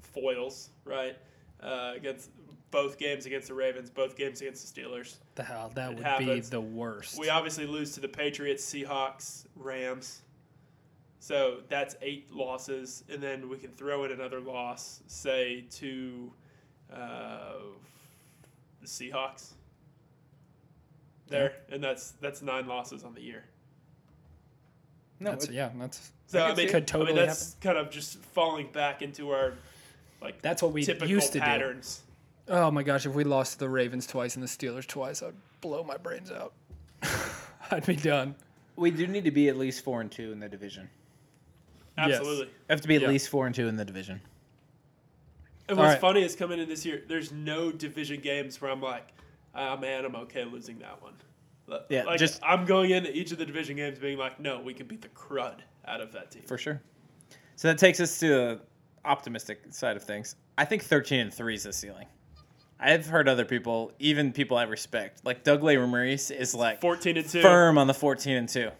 [0.00, 1.16] foils, right?
[1.62, 2.30] Uh, against
[2.72, 5.16] both games against the Ravens, both games against the Steelers.
[5.36, 6.48] The hell, that It would happens.
[6.50, 7.16] be the worst.
[7.18, 10.22] We obviously lose to the Patriots, Seahawks, Rams.
[11.20, 16.32] So that's eight losses, and then we can throw in another loss, say to
[16.92, 17.52] uh,
[18.80, 19.50] the Seahawks.
[21.28, 23.44] There, and that's that's nine losses on the year.
[25.20, 27.78] No, that's, it- yeah, that's So I I, mean, Could totally I mean, that's kind
[27.78, 29.54] of just falling back into our
[30.20, 32.02] like that's what we typical used to patterns.
[32.04, 32.11] do.
[32.52, 35.32] Oh my gosh, if we lost to the Ravens twice and the Steelers twice, I'd
[35.62, 36.52] blow my brains out.
[37.70, 38.34] I'd be done.
[38.76, 40.88] we do need to be at least four and two in the division.
[41.96, 42.18] Yes.
[42.18, 42.44] Absolutely.
[42.46, 43.08] We have to be at Yeah.
[43.08, 44.20] least four and two in the division.
[45.68, 46.00] And what's right.
[46.00, 49.08] funny is coming in this year, there's no division games where I'm like,
[49.54, 51.14] ah man, I'm okay losing that one.
[51.88, 54.74] Yeah, like, just- I'm going into each of the division games being like, no, we
[54.74, 56.42] can beat the crud out of that team.
[56.46, 56.82] For sure.
[57.56, 58.60] So that takes us to the
[59.06, 60.36] optimistic side of things.
[60.58, 62.06] I think 13 and 3 is the ceiling.
[62.82, 67.42] I've heard other people, even people I respect, like Doug Lesmerises like 14 and two,
[67.42, 68.70] firm on the 14 and 2.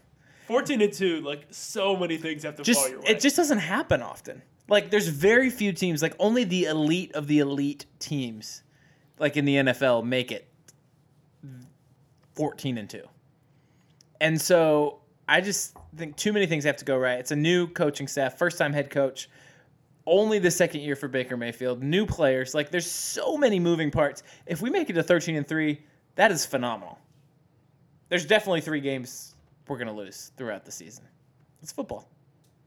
[0.49, 1.21] 14 and two.
[1.21, 3.07] Like so many things have to Just fall your way.
[3.09, 4.43] it just doesn't happen often.
[4.69, 8.63] Like there's very few teams, like only the elite of the elite teams,
[9.19, 10.49] like in the NFL, make it
[12.35, 13.03] 14 and 2.
[14.21, 17.19] And so I just think too many things have to go right.
[17.19, 19.29] It's a new coaching staff, first time head coach,
[20.07, 22.55] only the second year for Baker Mayfield, new players.
[22.55, 24.23] Like there's so many moving parts.
[24.47, 25.81] If we make it to 13 and 3,
[26.17, 26.99] that is phenomenal.
[28.09, 29.35] There's definitely three games
[29.69, 31.05] we're going to lose throughout the season.
[31.63, 32.11] It's football.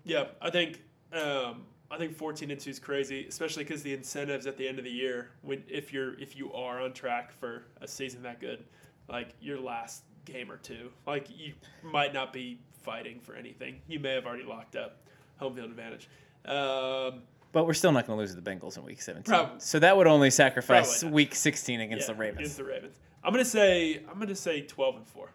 [0.03, 0.81] yeah, I think
[1.13, 4.79] um, I think 14 and two is crazy, especially because the incentives at the end
[4.79, 8.39] of the year, when if you're if you are on track for a season that
[8.39, 8.63] good,
[9.07, 13.81] like your last game or two, like you might not be fighting for anything.
[13.87, 14.97] You may have already locked up
[15.37, 16.09] home field advantage.
[16.47, 19.23] Um, But we're still not going to lose to the Bengals in week 17.
[19.23, 19.59] Probably.
[19.59, 22.39] So that would only sacrifice week 16 against yeah, the Ravens.
[22.39, 22.95] Against the Ravens.
[23.23, 25.31] I'm gonna say I'm gonna say 12 and four.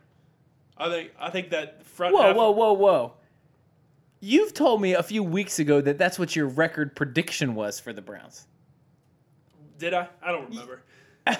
[0.78, 2.36] I think I think that front Whoa, half.
[2.36, 3.14] whoa, whoa, whoa.
[4.20, 7.92] You've told me a few weeks ago that that's what your record prediction was for
[7.92, 8.46] the Browns.
[9.78, 10.08] Did I?
[10.22, 10.82] I don't remember.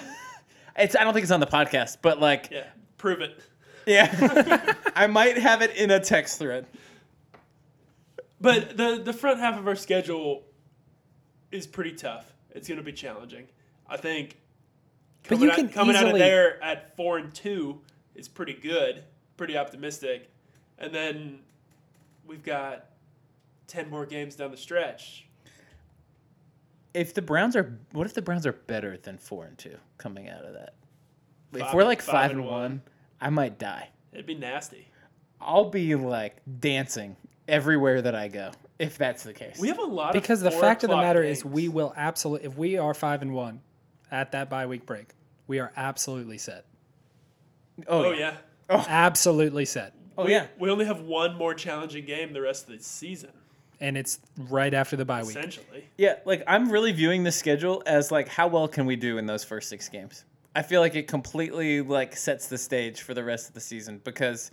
[0.77, 2.63] It's I don't think it's on the podcast, but like Yeah,
[2.97, 3.37] prove it.
[3.85, 4.73] yeah.
[4.95, 6.65] I might have it in a text thread.
[8.41, 10.43] But the the front half of our schedule
[11.51, 12.33] is pretty tough.
[12.49, 13.47] It's going to be challenging.
[13.87, 14.37] I think
[15.23, 17.81] coming, out, coming out of there at four and two
[18.15, 19.03] is pretty good,
[19.37, 20.29] pretty optimistic,
[20.79, 21.39] and then
[22.25, 22.85] we've got
[23.67, 25.27] ten more games down the stretch.
[26.93, 30.27] If the Browns are what if the Browns are better than 4 and 2 coming
[30.27, 30.73] out of that?
[31.53, 32.81] if we're like five 5 and 1, one.
[33.21, 33.89] I might die.
[34.11, 34.89] It'd be nasty.
[35.39, 37.15] I'll be like dancing
[37.51, 39.59] everywhere that I go if that's the case.
[39.59, 41.93] We have a lot Because of the fact of the o'clock matter is, we will
[41.95, 43.61] absolutely, if we are five and one
[44.09, 45.09] at that bye week break,
[45.45, 46.65] we are absolutely set.
[47.87, 48.37] Oh, oh yeah.
[48.69, 48.83] Oh.
[48.87, 49.93] absolutely set.
[50.17, 50.47] Oh we, yeah.
[50.57, 53.31] We only have one more challenging game the rest of the season,
[53.79, 55.37] And it's right after the bye week.
[55.37, 55.85] essentially.
[55.97, 59.25] Yeah, like I'm really viewing the schedule as like how well can we do in
[59.25, 60.25] those first six games.
[60.55, 64.01] I feel like it completely like sets the stage for the rest of the season
[64.03, 64.51] because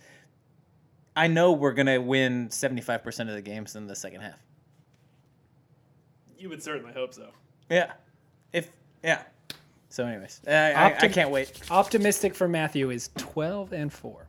[1.18, 4.38] I know we're gonna win 75 percent of the games in the second half.
[6.38, 7.30] You would certainly hope so.
[7.68, 7.92] Yeah,
[8.52, 8.70] if
[9.02, 9.22] yeah,
[9.88, 11.60] So, anyways, I, I, I can't wait.
[11.70, 14.26] Optimistic for Matthew is 12 and 4.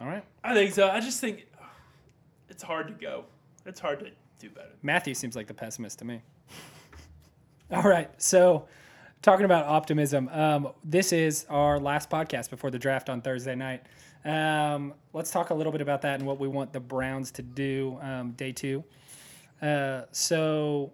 [0.00, 0.24] All right.
[0.44, 0.88] I think so.
[0.88, 1.46] I just think
[2.48, 3.24] it's hard to go.
[3.64, 4.70] It's hard to do better.
[4.82, 6.20] Matthew seems like the pessimist to me.
[7.70, 8.10] All right.
[8.20, 8.68] So,
[9.22, 13.84] talking about optimism, um, this is our last podcast before the draft on Thursday night.
[14.24, 17.42] Um, let's talk a little bit about that and what we want the Browns to
[17.42, 18.84] do um, day two.
[19.62, 20.92] Uh, so,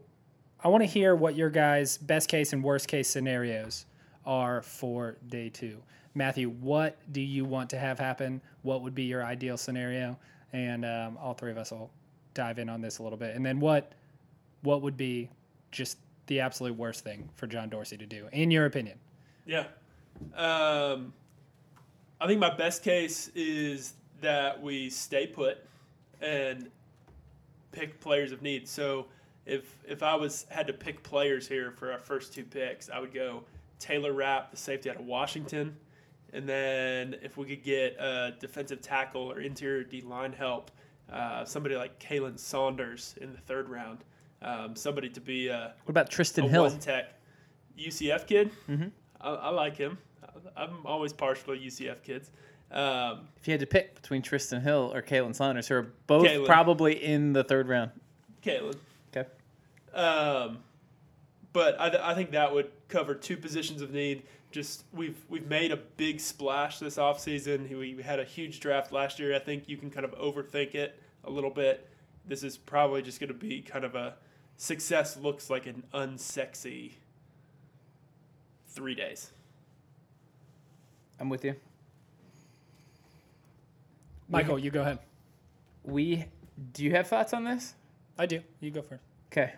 [0.62, 3.84] I want to hear what your guys' best case and worst case scenarios
[4.24, 5.82] are for day two.
[6.14, 8.40] Matthew, what do you want to have happen?
[8.62, 10.16] What would be your ideal scenario?
[10.52, 11.90] And um, all three of us will
[12.32, 13.34] dive in on this a little bit.
[13.34, 13.92] And then what
[14.62, 15.28] what would be
[15.70, 18.98] just the absolute worst thing for John Dorsey to do, in your opinion?
[19.44, 19.66] Yeah.
[20.34, 21.12] Um,
[22.24, 25.58] I think my best case is that we stay put
[26.22, 26.70] and
[27.70, 28.66] pick players of need.
[28.66, 29.08] So
[29.44, 32.98] if if I was had to pick players here for our first two picks, I
[32.98, 33.44] would go
[33.78, 35.76] Taylor Rapp, the safety out of Washington,
[36.32, 40.70] and then if we could get a defensive tackle or interior D line help,
[41.12, 43.98] uh, somebody like Khalen Saunders in the third round,
[44.40, 46.70] um, somebody to be a What about Trysten Hill?
[46.70, 47.20] tech
[47.78, 48.50] UCF kid.
[48.66, 48.88] Mm-hmm.
[49.20, 49.98] I, I like him.
[50.56, 52.30] I'm always partial to UCF kids.
[52.70, 56.26] Um, If you had to pick between Trysten Hill or Khalen Saunders, who are both
[56.26, 56.46] Kalen.
[56.46, 57.90] probably in the third round.
[58.42, 58.76] Caitlin.
[59.14, 59.28] Okay.
[59.94, 60.58] Um,
[61.52, 64.24] but I, th- I think that would cover two positions of need.
[64.50, 67.68] Just we've we've made a big splash this offseason.
[67.76, 69.34] We had a huge draft last year.
[69.34, 71.88] I think you can kind of overthink it a little bit.
[72.26, 74.14] This is probably just going to be kind of a
[74.56, 76.92] success looks like an unsexy
[78.68, 79.30] three days.
[81.20, 81.54] I'm with you.
[84.28, 84.98] Michael, you go ahead.
[85.84, 86.24] We
[86.72, 87.74] do you have thoughts on this?
[88.18, 88.40] I do.
[88.60, 89.02] You go first.
[89.32, 89.52] Okay.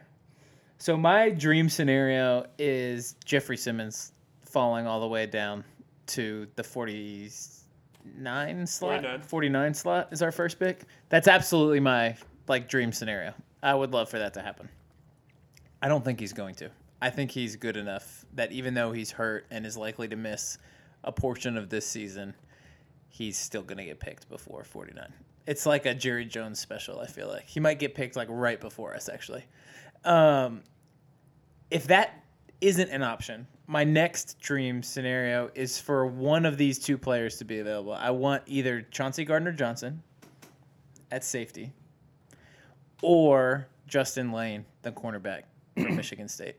[0.79, 5.65] So my dream scenario is Jeffrey Simmons falling all the way down
[6.09, 9.03] to the 49 slot.
[9.03, 9.23] 49.
[9.23, 10.83] 49 slot is our first pick.
[11.09, 12.17] That's absolutely my
[12.49, 13.35] like dream scenario.
[13.63, 14.69] I would love for that to happen.
[15.83, 16.71] I don't think he's going to.
[17.01, 20.59] I think he's good enough that even though he's hurt and is likely to miss
[21.07, 22.35] a portion of this season,
[23.09, 25.13] he's still going to get picked before 49.
[25.47, 27.47] It's like a Jerry Jones special, I feel like.
[27.47, 29.45] He might get picked like right before us actually.
[30.05, 30.63] Um,
[31.71, 32.25] if that
[32.61, 37.45] isn't an option, my next dream scenario is for one of these two players to
[37.45, 37.93] be available.
[37.93, 40.03] I want either Chauncey Gardner Johnson
[41.11, 41.73] at safety
[43.03, 45.43] or Justin Layne, the cornerback
[45.75, 46.57] from Michigan State.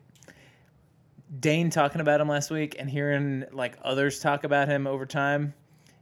[1.39, 5.54] Dane talking about him last week and hearing like others talk about him over time,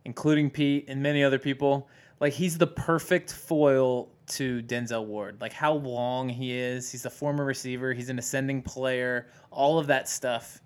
[0.05, 5.41] including Pete and many other people, like he's the perfect foil to Denzel Ward.
[5.41, 9.87] Like how long he is, he's a former receiver, he's an ascending player, all of
[9.87, 10.61] that stuff.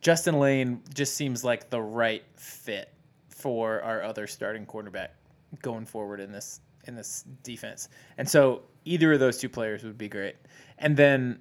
[0.00, 2.92] Justin Layne just seems like the right fit
[3.28, 5.14] for our other starting quarterback
[5.62, 7.88] going forward in this in this defense.
[8.16, 10.36] And so either of those two players would be great.
[10.78, 11.40] And then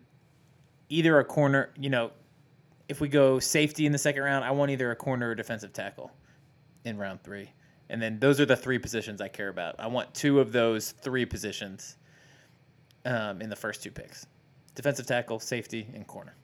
[0.90, 2.12] either a corner, you know,
[2.88, 5.74] if we go safety in the second round, I want either a corner or defensive
[5.74, 6.12] tackle
[6.84, 7.50] in round 3.
[7.90, 9.76] And then those are the three positions I care about.
[9.80, 11.98] I want two of those three positions
[13.06, 14.28] um, in the first two picks
[14.74, 16.36] defensive tackle, safety, and corner.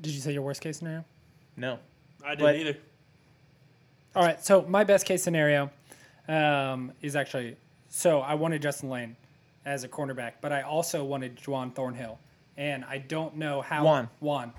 [0.00, 1.04] Did you say your worst case scenario?
[1.56, 1.78] No.
[2.24, 2.76] I didn't But- either.
[4.16, 4.42] All right.
[4.44, 5.70] So my best case scenario
[6.26, 7.56] um, is actually
[7.88, 9.16] so I wanted Justin Layne
[9.66, 12.18] as a cornerback, but I also wanted Juwan Thornhill,
[12.56, 14.52] and I don't know how Juan Juan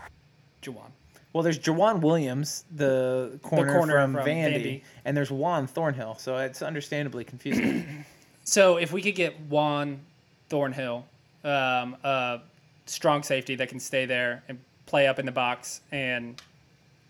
[0.61, 0.91] Juwan.
[1.33, 4.81] Well, there's Joejuan Williams, the corner, corner from, from Vandy, Vandy.
[5.05, 6.15] and there's Juan Thornhill.
[6.15, 8.05] So it's understandably confusing.
[8.43, 9.99] So if we could get Juan
[10.47, 11.05] Thornhill,
[11.43, 12.39] um, a
[12.85, 16.41] strong safety that can stay there and play up in the box and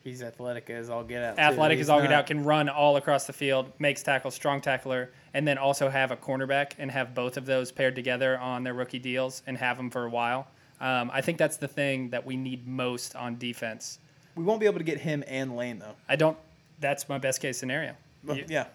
[0.07, 1.37] He's athletic as all get out.
[1.37, 4.61] athletic He's as all get out, can run all across the field, makes tackles, strong
[4.61, 8.63] tackler, and then also have a cornerback and have both of those paired together on
[8.63, 10.47] their rookie deals and have them for a while.
[10.79, 13.99] Um, I think that's the thing that we need most on defense.
[14.35, 15.95] We won't be able to get him and Layne though.
[16.07, 16.37] I don't.
[16.79, 17.93] That's my best case scenario.
[18.23, 18.67] Well, You- yeah.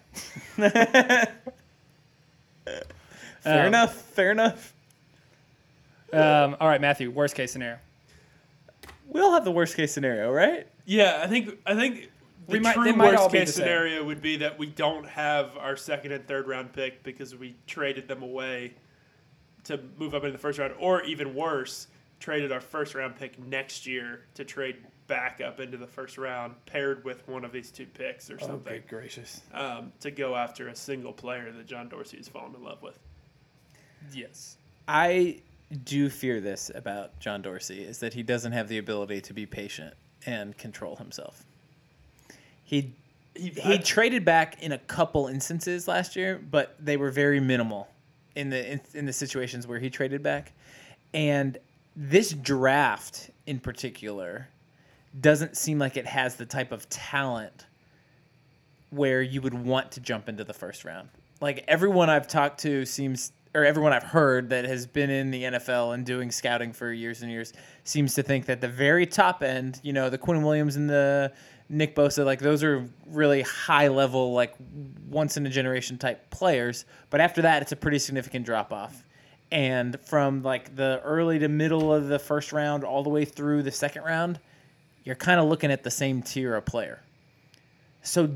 [0.55, 1.25] fair
[3.45, 3.95] Um, enough.
[3.95, 4.71] Fair enough.
[6.13, 7.09] Um, all right, Matthew.
[7.09, 7.79] Worst case scenario.
[9.09, 10.67] We all have the worst case scenario, right?
[10.85, 12.11] Yeah, I think I think
[12.47, 13.63] the We might- true might worst case the same.
[13.63, 17.55] scenario would be that we don't have our second and third round pick because we
[17.67, 18.73] traded them away
[19.65, 21.87] to move up into the first round, or even worse,
[22.19, 24.75] traded our first round pick next year to trade
[25.07, 28.73] back up into the first round, paired with one of these two picks or something,
[28.73, 29.41] Good gracious.
[29.53, 32.97] um, to go after a single player that John Dorsey has fallen in love with.
[34.13, 34.57] Yes.
[34.87, 35.41] I
[35.83, 39.45] do fear this about John Dorsey is that he doesn't have the ability to be
[39.45, 39.93] patient
[40.25, 41.43] and control himself.
[42.63, 42.93] He
[43.35, 47.39] He, he I- traded back in a couple instances last year, but they were very
[47.39, 47.87] minimal
[48.35, 50.51] in the in, in the situations where he traded back.
[51.13, 51.57] And
[51.95, 54.47] this draft in particular
[55.21, 57.65] doesn't seem like it has the type of talent
[58.89, 61.09] where you would want to jump into the first round.
[61.41, 65.43] Like everyone I've talked to seems or everyone I've heard that has been in the
[65.43, 69.43] NFL and doing scouting for years and years seems to think that the very top
[69.43, 71.31] end, you know, the Quinn Williams and the
[71.69, 74.55] Nick Bosa, like those are really high level, like
[75.09, 76.85] once in a generation type players.
[77.09, 79.03] But after that, it's a pretty significant drop off.
[79.51, 83.63] And from like the early to middle of the first round all the way through
[83.63, 84.39] the second round,
[85.03, 86.99] you're kind of looking at the same tier of player.
[88.01, 88.31] So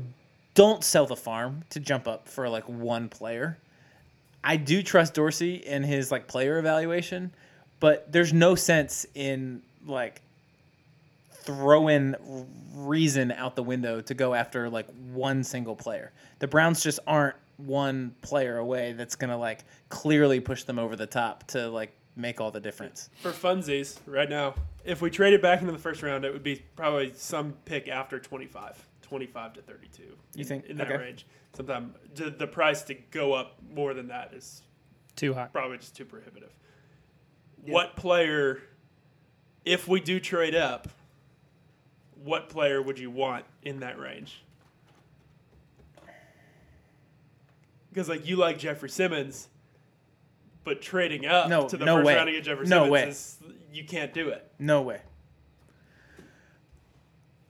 [0.54, 3.58] don't sell the farm to jump up for like one player.
[4.42, 7.32] I do trust Dorsey in his like player evaluation,
[7.80, 10.22] but there's no sense in like
[11.30, 12.14] throwing
[12.74, 16.12] reason out the window to go after like one single player.
[16.38, 21.06] The Browns just aren't one player away that's to like clearly push them over the
[21.06, 23.10] top to like make all the difference.
[23.20, 26.62] for funsies right now, if we traded back into the first round, it would be
[26.76, 30.02] probably some pick after 25, 25 to 32.
[30.02, 30.66] You in- think?
[30.66, 30.96] in that Okay.
[31.02, 31.26] range?
[31.54, 34.62] Sometimes the, the price to go up more than that is
[35.16, 35.46] Too high.
[35.46, 36.52] probably just too prohibitive.
[37.66, 38.62] What player,
[39.64, 40.88] if we do trade up,
[42.22, 44.42] what player would you want in that range?
[47.90, 49.48] Because like you like Jeffery Simmons,
[50.64, 52.14] but trading up No, to the no first way.
[52.16, 53.08] round to get Jeffrey No Simmons way.
[53.08, 53.38] is
[53.72, 54.50] you can't do it.
[54.58, 55.00] No way.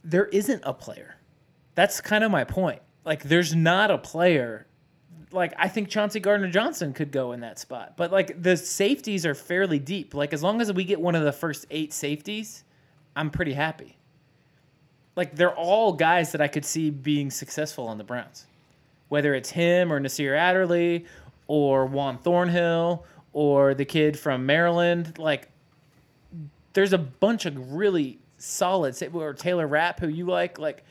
[0.05, 1.17] There isn't a player.
[1.79, 2.83] That's kind of my point.
[3.05, 4.67] Like, there's not a player.
[5.31, 7.97] Like, I think Chauncey Gardner Johnson could go in that spot.
[7.97, 10.13] But, like, the safeties are fairly deep.
[10.13, 12.65] Like, as long as we get one of the first eight safeties,
[13.15, 13.97] I'm pretty happy.
[15.15, 18.49] Like, they're all guys that I could see being successful on the Browns.
[19.09, 21.07] Whether it's him or Nasir Adderley
[21.47, 25.17] or Juan Thornhill or the kid from Maryland.
[25.17, 25.49] Like,
[26.73, 30.83] there's a bunch of really solid or Taylor Rapp who you like like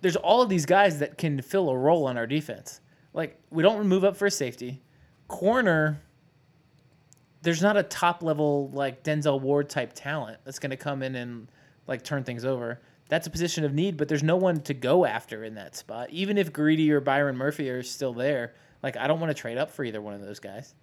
[0.00, 2.80] there's all of these guys that can fill a role on our defense.
[3.12, 4.82] Like we don't move up for a safety.
[5.28, 6.00] Corner
[7.46, 11.14] there's not a top level like Denzel Ward type talent that's going to come in
[11.14, 11.46] and
[11.86, 12.80] like turn things over.
[13.08, 16.10] That's a position of need, but there's no one to go after in that spot.
[16.10, 19.58] Even if Greedy or Byron Murphy are still there, like I don't want to trade
[19.58, 20.74] up for either one of those guys.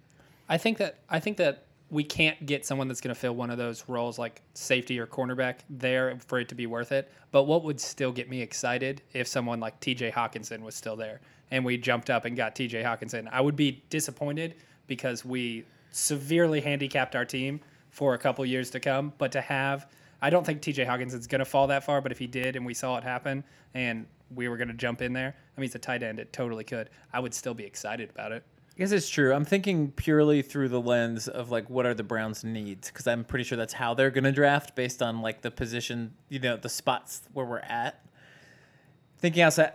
[0.48, 3.50] I think that I think that we can't get someone that's going to fill one
[3.50, 7.08] of those roles like safety or cornerback there for it to be worth it.
[7.30, 10.10] But what would still get me excited if someone like T.J.
[10.10, 11.20] Hockenson was still there
[11.52, 12.82] and we jumped up and got T.J.
[12.82, 13.28] Hockenson?
[13.30, 14.56] I would be disappointed
[14.88, 19.12] because we severely handicapped our team for a couple years to come.
[19.16, 19.86] But to have,
[20.20, 20.84] I don't think T.J.
[20.84, 22.00] Hockenson's going to fall that far.
[22.00, 24.04] But if he did and we saw it happen and
[24.34, 26.18] we were going to jump in there, I mean, he's a tight end.
[26.18, 26.90] It totally could.
[27.12, 28.42] I would still be excited about it.
[28.76, 29.32] I guess it's true.
[29.32, 33.24] I'm thinking purely through the lens of like what are the Browns' needs because I'm
[33.24, 36.56] pretty sure that's how they're going to draft based on like the position, you know,
[36.56, 38.04] the spots where we're at.
[39.18, 39.74] Thinking outside,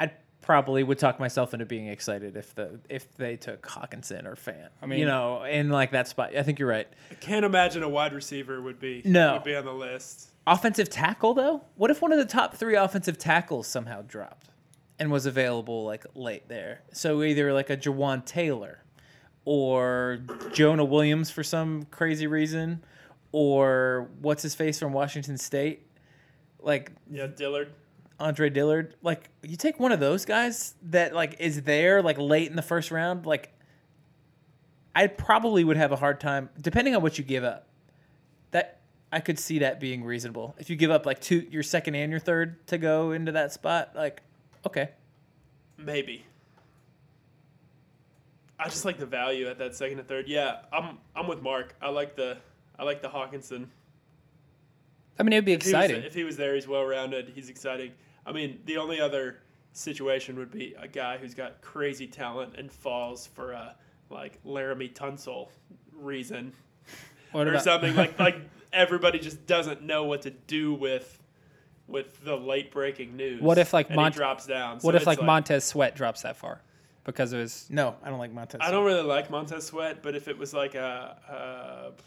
[0.00, 0.10] I
[0.42, 4.68] probably would talk myself into being excited if the if they took Hockenson or Fant.
[4.82, 6.34] I mean- mean, you know, in like that spot.
[6.36, 6.88] I think you're right.
[7.12, 9.34] I can't imagine a wide receiver would be No.
[9.34, 10.30] would be on the list.
[10.44, 14.48] Offensive tackle though, what if one of the top three offensive tackles somehow dropped
[14.98, 16.82] and was available like late there?
[16.92, 18.82] So either like a Jawaan Taylor
[19.44, 20.20] or
[20.52, 22.84] Jonah Williams for some crazy reason,
[23.32, 25.86] or what's his face from Washington State,
[26.60, 27.72] like Yeah, Dillard.
[28.20, 28.94] Andre Dillard.
[29.02, 32.62] Like you take one of those guys that like is there like late in the
[32.62, 33.54] first round, like
[34.94, 37.68] I probably would have a hard time depending on what you give up.
[38.50, 38.80] That
[39.12, 40.56] I could see that being reasonable.
[40.58, 43.52] If you give up like two your second and your third to go into that
[43.52, 44.22] spot, like
[44.66, 44.90] okay.
[45.76, 46.24] Maybe.
[48.58, 50.26] I just like the value at that second and third.
[50.28, 51.74] Yeah, I'm I'm with Mark.
[51.80, 52.38] I like the
[52.78, 53.66] I like the Hockenson.
[55.18, 56.02] I mean, it would be If he was- exciting.
[56.02, 57.32] if he was there, he's well rounded.
[57.34, 57.92] He's exciting.
[58.26, 59.38] I mean, the only other
[59.72, 63.76] situation would be a guy who's got crazy talent and falls for a
[64.10, 65.48] like Laremy Tunsil
[65.94, 66.52] reason
[67.32, 68.36] or something like like
[68.72, 71.17] everybody just doesn't know what to do with
[71.88, 73.42] with the late breaking news.
[73.42, 74.78] What if, like, and Mont- he drops down?
[74.80, 76.60] What if it's like Montez Sweat drops that far
[77.04, 78.60] because it was No, I don't like Montez.
[78.62, 82.02] I don't really like Montez Sweat, but if it was like a, uh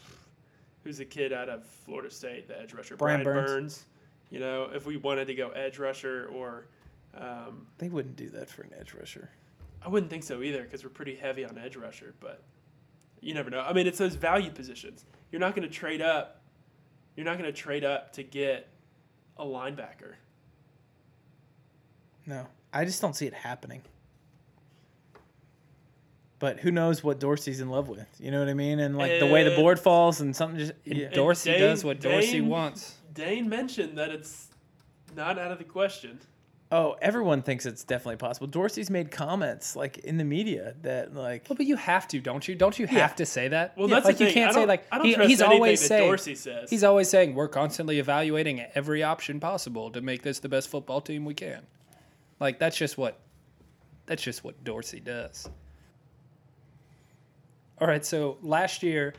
[0.84, 3.50] who's a kid out of Florida State, the edge rusher, Brian Brian, Burns.
[3.50, 3.84] Burns.
[4.30, 6.66] You know, if we wanted to go edge rusher, or
[7.14, 9.30] um, They wouldn't do that for an edge rusher.
[9.84, 12.14] I wouldn't think so either because we're pretty heavy on edge rusher.
[12.20, 12.42] But
[13.20, 13.60] You never know.
[13.60, 15.04] I mean, it's those value positions.
[15.30, 16.40] You're not going to trade up.
[17.16, 18.68] You're not going to trade up to get
[19.36, 20.14] a linebacker.
[22.26, 23.82] No, I just don't see it happening.
[26.38, 28.06] But who knows what Dorsey's in love with?
[28.18, 28.80] You know what I mean?
[28.80, 31.08] And like the way the Uh, board falls and something just yeah.
[31.08, 32.98] Dorsey Dane- does what Dorsey Dane- wants.
[33.12, 34.48] Dane mentioned that it's
[35.14, 36.18] not out of the question.
[36.74, 38.46] Oh, everyone thinks it's definitely possible.
[38.46, 42.48] Dorsey's made comments like in the media that like Well, but you have to, don't
[42.48, 42.54] you?
[42.54, 43.16] Don't you have Yeah.
[43.16, 43.76] to say that?
[43.76, 45.28] Well, Yeah, that's like the you can't I say don't- like I don't he, trust
[45.28, 46.70] he's anything always that saying Dorsey says.
[46.70, 51.02] he's always saying we're constantly evaluating every option possible to make this the best football
[51.02, 51.60] team we can.
[52.40, 53.18] Like that's just what
[54.06, 55.48] that's just what Dorsey does.
[57.80, 59.12] All right, so last year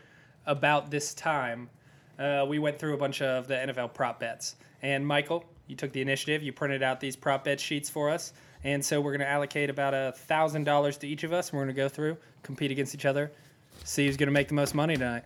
[0.46, 1.70] about this time,
[2.18, 5.92] uh, we went through a bunch of the NFL prop bets, and Michael, you took
[5.94, 6.44] the initiative.
[6.44, 8.34] You printed out these prop bet sheets for us,
[8.64, 11.50] and so we're going to allocate about a thousand dollars to each of us.
[11.50, 13.32] And we're going to go through, compete against each other,
[13.84, 15.24] see who's going to make the most money tonight.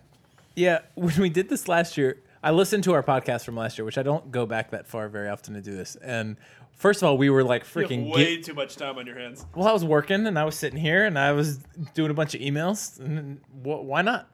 [0.56, 3.86] Yeah, when we did this last year, I listened to our podcast from last year,
[3.86, 5.96] which I don't go back that far very often to do this.
[5.98, 6.38] And
[6.78, 9.06] first of all, we were like You have freaking way get- too much time on
[9.08, 9.46] your hands.
[9.56, 11.58] well, I was working and I was sitting here and I was
[11.96, 13.00] doing a bunch of emails.
[13.00, 14.30] And wh- why not?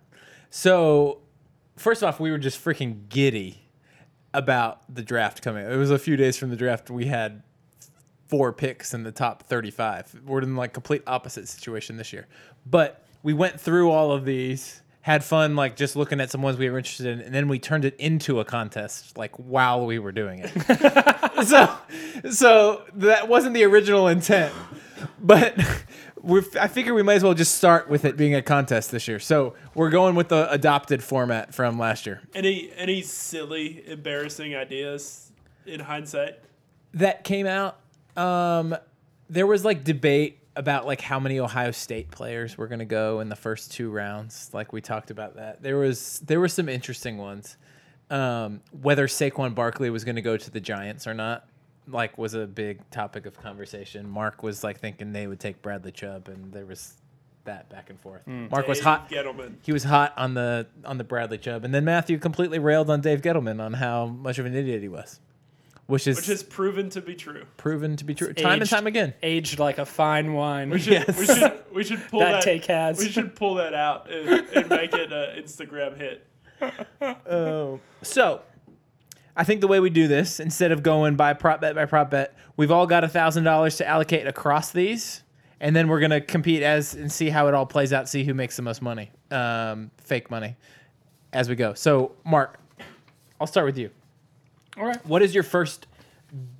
[0.49, 1.19] So,
[1.77, 3.62] first off, we were just freaking giddy
[4.33, 5.65] about the draft coming.
[5.65, 6.89] It was a few days from the draft.
[6.89, 7.43] We had
[8.27, 10.21] four picks in the top 35.
[10.25, 12.27] We're in like complete opposite situation this year.
[12.65, 16.57] But we went through all of these, had fun like just looking at some ones
[16.57, 19.99] we were interested in, and then we turned it into a contest like while we
[19.99, 21.45] were doing it.
[21.45, 21.77] so
[22.31, 24.53] so that wasn't the original intent.
[25.19, 25.57] But
[26.23, 29.07] we're, I figure we might as well just start with it being a contest this
[29.07, 29.19] year.
[29.19, 32.21] So we're going with the adopted format from last year.
[32.33, 35.31] Any any silly, embarrassing ideas
[35.65, 36.39] in hindsight?
[36.93, 37.79] that came out
[38.15, 38.75] um
[39.29, 43.19] there was like debate about like how many ohio state players were going to go
[43.19, 46.69] in the first two rounds like we talked about that there was there were some
[46.69, 47.57] interesting ones
[48.11, 51.47] um whether saquon barkley was going to go to the giants or not
[51.87, 55.91] like was a big topic of conversation mark was like thinking they would take bradley
[55.91, 56.93] chubb and there was
[57.45, 58.49] that back and forth mm.
[58.49, 59.55] mark was hot Gettleman.
[59.63, 63.01] he was hot on the on the bradley chubb and then matthew completely railed on
[63.01, 65.19] dave gettleman on how much of an idiot he was
[65.85, 67.43] which is Which has proven to be true.
[67.57, 69.13] proven to be true time and time again.
[69.21, 70.69] Aged like a fine wine.
[70.69, 71.37] We should, we Yes.
[71.37, 72.97] should we should pull That that, take has.
[72.99, 76.25] We should pull that out and, and make it an Instagram hit.
[77.29, 77.81] Oh.
[78.01, 78.41] So,
[79.35, 82.11] I think the way we do this, instead of going by prop bet by prop
[82.11, 85.23] bet, we've all got a thousand dollars to allocate across these,
[85.59, 88.07] and then we're gonna compete as and see how it all plays out.
[88.07, 90.55] See who makes the most money, um, fake money,
[91.31, 91.73] as we go.
[91.73, 92.59] So, Mark,
[93.41, 93.89] I'll start with you.
[94.77, 95.03] All right.
[95.05, 95.87] What is your first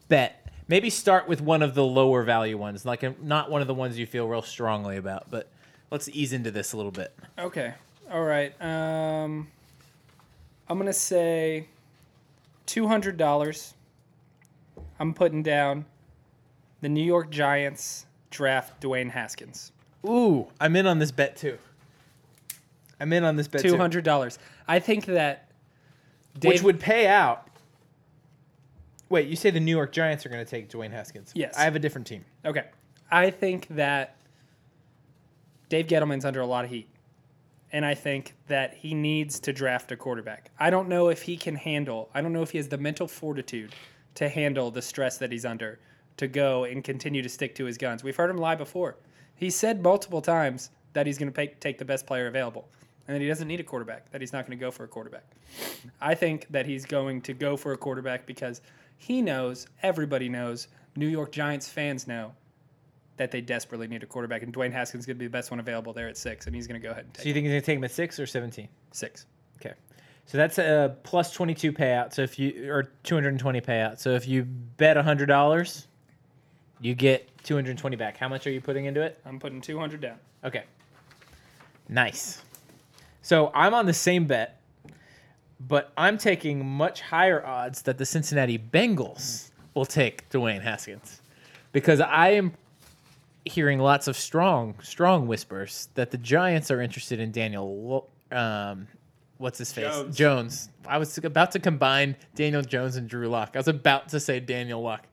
[0.08, 0.40] bet?
[0.68, 3.74] Maybe start with one of the lower value ones, like a, not one of the
[3.74, 5.50] ones you feel real strongly about, but
[5.92, 7.14] let's ease into this a little bit.
[7.38, 7.74] Okay.
[8.12, 8.54] All right.
[8.62, 9.48] Um,
[10.68, 11.68] I'm gonna say
[12.66, 13.74] two hundred dollars.
[15.00, 15.86] I'm putting down
[16.82, 19.72] the New York Giants draft Dwayne Haskins.
[20.06, 21.58] Ooh, I'm in on this bet too.
[23.00, 23.78] I'm in on this bet Two too.
[23.78, 24.40] hundred dollars.
[24.68, 25.50] I think that
[26.42, 27.48] which would pay out.
[29.10, 31.32] Wait, you say the New York Giants are going to take Dwayne Haskins?
[31.36, 31.56] Yes.
[31.58, 32.26] I have a different team.
[32.46, 32.64] Okay.
[33.12, 34.16] I think that
[35.70, 36.88] Dave Gettleman's under a lot of heat.
[37.74, 40.52] And I think that he needs to draft a quarterback.
[40.60, 43.08] I don't know if he can handle, I don't know if he has the mental
[43.08, 43.74] fortitude
[44.16, 45.80] to handle the stress that he's under
[46.18, 48.04] to go and continue to stick to his guns.
[48.04, 48.98] We've heard him lie before.
[49.36, 52.70] He said multiple times that he's going to take the best player available
[53.08, 54.88] and that he doesn't need a quarterback, that he's not going to go for a
[54.88, 55.26] quarterback.
[56.00, 58.62] I think that he's going to go for a quarterback because
[58.98, 62.34] he knows, everybody knows, New York Giants fans know
[63.18, 65.52] that they desperately need a quarterback, and Dwayne Haskins is going to be the best
[65.52, 67.34] one available there at six, and he's going to go ahead and take So you
[67.34, 68.68] think he's going to take him at six or seventeen?
[68.92, 69.26] six.
[69.60, 69.74] Okay.
[70.26, 72.14] So that's a plus twenty two payout.
[72.14, 74.00] So if you or two hundred and twenty payout.
[74.00, 75.88] So if you bet hundred dollars,
[76.82, 78.18] you get two hundred and twenty back.
[78.18, 79.20] How much are you putting into it?
[79.26, 80.18] I'm putting 200 down.
[80.44, 80.64] Okay.
[81.90, 82.42] Nice.
[83.22, 84.60] So I'm on the same bet,
[85.60, 91.22] but I'm taking much higher odds that the Cincinnati Bengals will take Dwayne Haskins
[91.72, 92.54] because I am
[93.46, 98.10] hearing lots of strong, strong whispers that the Giants are interested in Daniel.
[98.32, 98.88] Um,
[99.38, 99.94] what's his face?
[99.94, 100.18] Jones.
[100.18, 100.70] Jones.
[100.88, 103.52] I was about to combine Daniel Jones and Drew Lock.
[103.54, 105.08] I was about to say Daniel Lock.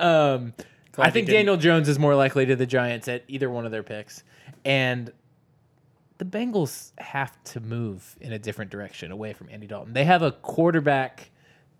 [0.00, 0.54] Um,
[0.98, 1.28] I think.
[1.28, 4.22] Daniel Jones is more likely to the Giants at either one of their picks,
[4.64, 5.12] and
[6.18, 9.92] the Bengals have to move in a different direction away from Andy Dalton.
[9.92, 11.30] They have a quarterback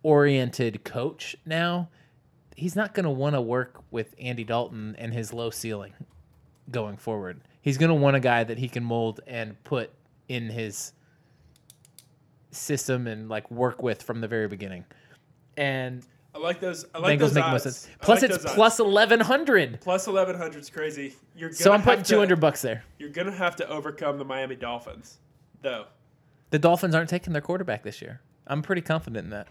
[0.02, 1.88] oriented coach now.
[2.56, 5.92] He's not going to want to work with Andy Dalton and his low ceiling
[6.70, 7.40] going forward.
[7.60, 9.90] He's going to want a guy that he can mold and put
[10.28, 10.92] in his
[12.50, 14.84] system and like work with from the very beginning.
[15.56, 16.04] And
[16.34, 16.84] I like those.
[16.94, 17.64] I like Bengals those make odds.
[17.64, 17.88] most sense.
[18.00, 19.80] Plus, like it's plus eleven hundred.
[19.80, 21.14] plus eleven hundred is crazy.
[21.34, 22.84] You're gonna So I'm putting two hundred bucks there.
[22.98, 25.18] You're gonna have to overcome the Miami Dolphins,
[25.62, 25.86] though.
[26.50, 28.20] The Dolphins aren't taking their quarterback this year.
[28.46, 29.48] I'm pretty confident in that.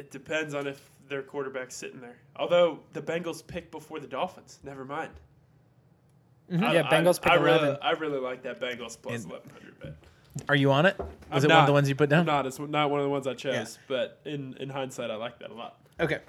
[0.00, 2.16] It depends on if their quarterback's sitting there.
[2.36, 4.58] Although the Bengals pick before the Dolphins.
[4.64, 5.10] Never mind.
[6.50, 6.64] Mm-hmm.
[6.64, 7.78] I- Yeah, Bengals I, pick I really, 11.
[7.82, 9.94] I really like that Bengals plus And- eleven hundred bet.
[10.48, 10.96] Are you on it?
[10.98, 12.26] I'm Was it one of the ones you put I'm down?
[12.26, 12.46] not.
[12.46, 15.50] It's not one of the ones I chose, but in in hindsight, I like that
[15.50, 15.76] a lot.
[15.98, 16.20] Okay.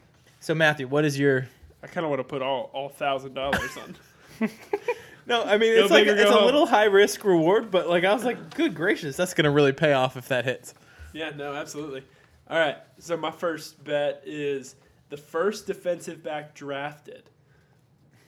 [0.41, 1.47] So Matthew, what is your?
[1.83, 4.49] I kind of want to put all all thousand dollars on.
[5.27, 6.45] No, I mean Go it's like big or go it's a home.
[6.45, 9.93] little high risk reward, but like I was like, good gracious, that's gonna really pay
[9.93, 10.73] off if that hits.
[11.13, 12.03] Yeah, no, absolutely.
[12.51, 12.77] All right.
[12.99, 14.75] So my first bet is
[15.09, 17.23] the first defensive back drafted.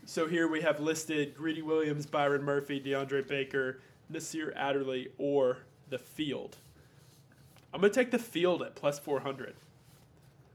[0.06, 5.58] So here we have listed Greedy Williams, Byron Murphy, DeAndre Baker, Nasir Adderley, or
[5.90, 6.58] the field.
[7.74, 9.56] I'm gonna take the field at plus four hundred.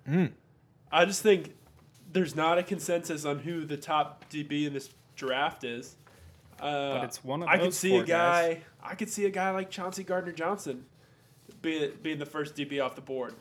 [0.08, 0.32] Mm.
[0.90, 1.54] I just think
[2.10, 5.96] there's not a consensus on who the top DB in this draft is.
[6.58, 8.54] Uh, But it's one of I could see a guy.
[8.54, 8.62] guys.
[8.82, 10.86] I could see a guy like Chauncey Gardner Johnson
[11.60, 13.34] being being the first DB off the board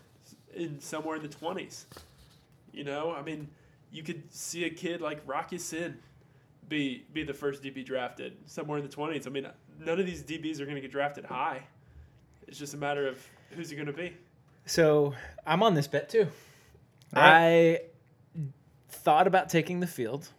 [0.58, 1.86] in somewhere in the twenties.
[2.74, 3.48] You know, I mean,
[3.92, 5.98] you could see a kid like Rock Ya-Sin
[6.68, 9.28] be be the first DB drafted somewhere in the twenties.
[9.28, 9.48] I mean,
[9.80, 11.64] none of these DBs are going to get drafted high.
[12.48, 14.14] It's just a matter of who's it going to be.
[14.66, 15.14] So
[15.46, 16.28] I'm on this bet too.
[17.16, 17.76] All right.
[17.76, 17.82] I
[18.90, 20.30] thought about taking the field,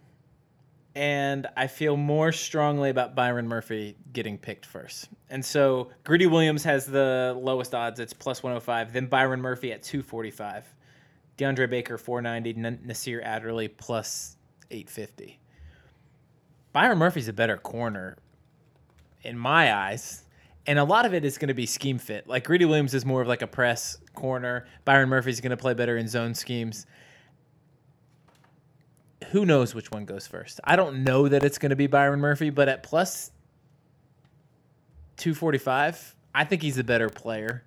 [0.95, 5.09] and I feel more strongly about Byron Murphy getting picked first.
[5.29, 8.93] And so Greedy Williams has the lowest odds; it's plus 105.
[8.93, 10.65] Then Byron Murphy at 245,
[11.37, 14.37] DeAndre Baker 490, N- Nasir Adderley plus
[14.71, 15.39] 850.
[16.71, 18.17] Byron Murphy's a better corner
[19.23, 20.23] in my eyes.
[20.67, 22.27] And a lot of it is going to be scheme fit.
[22.27, 24.67] Like Greedy Williams is more of like a press corner.
[24.85, 26.85] Byron Murphy's going to play better in zone schemes.
[29.31, 30.59] Who knows which one goes first?
[30.63, 33.31] I don't know that it's going to be Byron Murphy, but at plus
[35.17, 37.63] 245, I think he's the better player.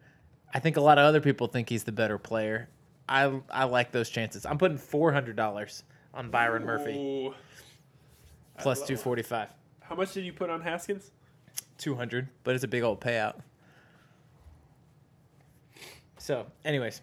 [0.52, 2.68] I think a lot of other people think he's the better player.
[3.08, 4.44] I I like those chances.
[4.46, 5.82] I'm putting $400
[6.14, 7.34] on Byron Murphy Ooh.
[8.58, 9.48] plus uh, love- 245.
[9.80, 11.10] How much did you put on Haskins?
[11.78, 13.40] 200, but it's a big old payout.
[16.18, 17.02] So, anyways.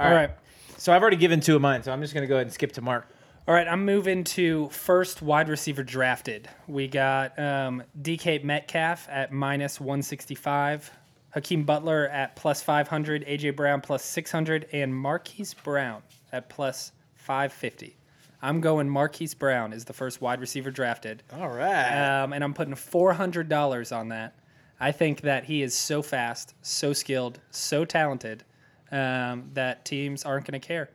[0.00, 0.30] All right.
[0.78, 2.52] So I've already given two of mine, so I'm just going to go ahead and
[2.52, 3.08] skip to Mark.
[3.48, 6.48] All right, I'm moving to first wide receiver drafted.
[6.68, 10.88] We got um, DK Metcalf at minus 165,
[11.30, 17.96] Hakeem Butler at plus 500, AJ Brown plus 600, and Marquise Brown at plus 550.
[18.42, 21.24] I'm going Marquise Brown is the first wide receiver drafted.
[21.32, 22.22] All right.
[22.22, 24.36] Um, and I'm putting $400 on that.
[24.78, 28.44] I think that he is so fast, so skilled, so talented
[28.92, 30.90] um, that teams aren't going to care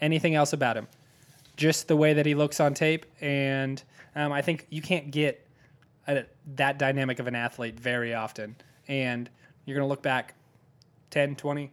[0.00, 0.86] anything else about him.
[1.56, 3.06] Just the way that he looks on tape.
[3.20, 3.82] And
[4.16, 5.46] um, I think you can't get
[6.06, 6.24] a,
[6.54, 8.56] that dynamic of an athlete very often.
[8.88, 9.30] And
[9.64, 10.34] you're going to look back
[11.10, 11.70] 10, 20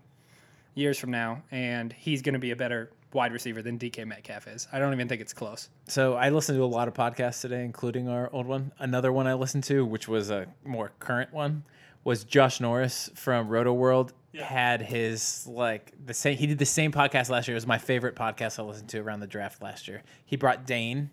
[0.75, 4.47] years from now, and he's going to be a better wide receiver than DK Metcalf
[4.47, 4.67] is.
[4.71, 5.69] I don't even think it's close.
[5.87, 8.71] so I listened to a lot of podcasts today, including our old one.
[8.79, 11.63] Another one I listened to, which was a more current one,
[12.03, 14.11] was Josh Norris from Rotoworld.
[14.33, 14.45] Yeah.
[14.45, 16.37] Had his like the same.
[16.37, 17.53] He did the same podcast last year.
[17.53, 20.03] It was my favorite podcast I listened to around the draft last year.
[20.25, 21.09] He brought Dane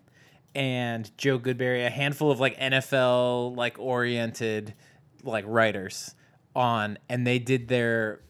[0.55, 4.73] and Joe Goodberry, a handful of like NFL like oriented
[5.23, 6.15] like writers
[6.55, 8.21] on, and they did their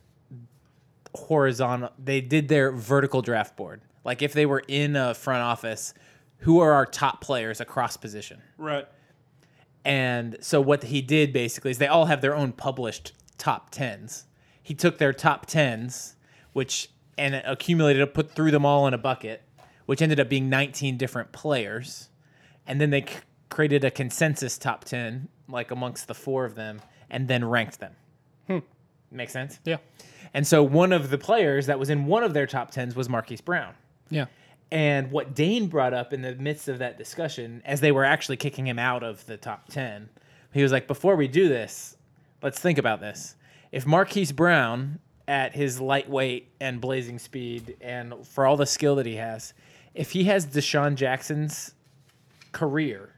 [1.16, 5.94] horizontal they did their vertical draft board like if they were in a front office
[6.40, 8.88] who are our top players across position Right.
[9.84, 14.26] and so what he did basically is they all have their own published top 10s
[14.70, 16.14] he took their top 10s
[16.54, 19.42] which and accumulated put threw them all in a bucket
[19.88, 22.10] which ended up being 19 different players
[22.68, 23.18] and then they c-
[23.50, 27.94] created a consensus top 10 like amongst the four of them and then ranked them
[28.48, 28.60] hmm.
[29.12, 29.78] make sense Yeah.
[30.36, 33.10] and so one of the players that was in one of their top tens was
[33.10, 33.74] Marquise Brown.
[34.12, 34.26] Yeah.
[34.72, 38.38] And what Dane brought up in the midst of that discussion, as they were actually
[38.38, 40.10] kicking him out of the top 10,
[40.54, 41.98] he was like, Before we do this,
[42.44, 43.36] let's think about this.
[43.72, 49.06] If Marquise Brown, at his lightweight and blazing speed, and for all the skill that
[49.06, 49.54] he has,
[49.94, 51.76] if he has DeSean Jackson's
[52.52, 53.14] career,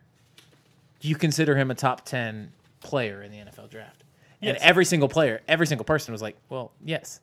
[0.99, 4.04] do you consider him a top 10 player in the NFL draft?
[4.41, 7.20] And every single player, every single person was like, Well, yes.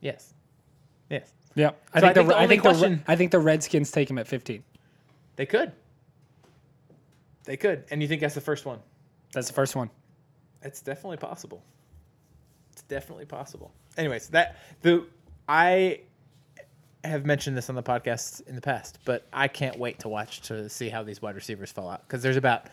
[0.00, 0.32] Yes.
[1.10, 1.30] Yes.
[1.54, 1.72] Yeah.
[1.92, 3.90] I So think, I think the, the I think the question- I think the Redskins
[3.90, 4.64] take him at 15.
[5.36, 5.72] They could.
[7.44, 7.84] They could.
[7.90, 8.78] And you think that's the first one?
[9.32, 9.90] That's the first one.
[10.62, 11.62] It's definitely possible.
[12.90, 13.72] Definitely possible.
[13.96, 15.06] Anyways, that the
[15.48, 16.00] I
[17.04, 20.40] have mentioned this on the podcast in the past, but I can't wait to watch
[20.42, 22.66] to see how these wide receivers fall out because there's about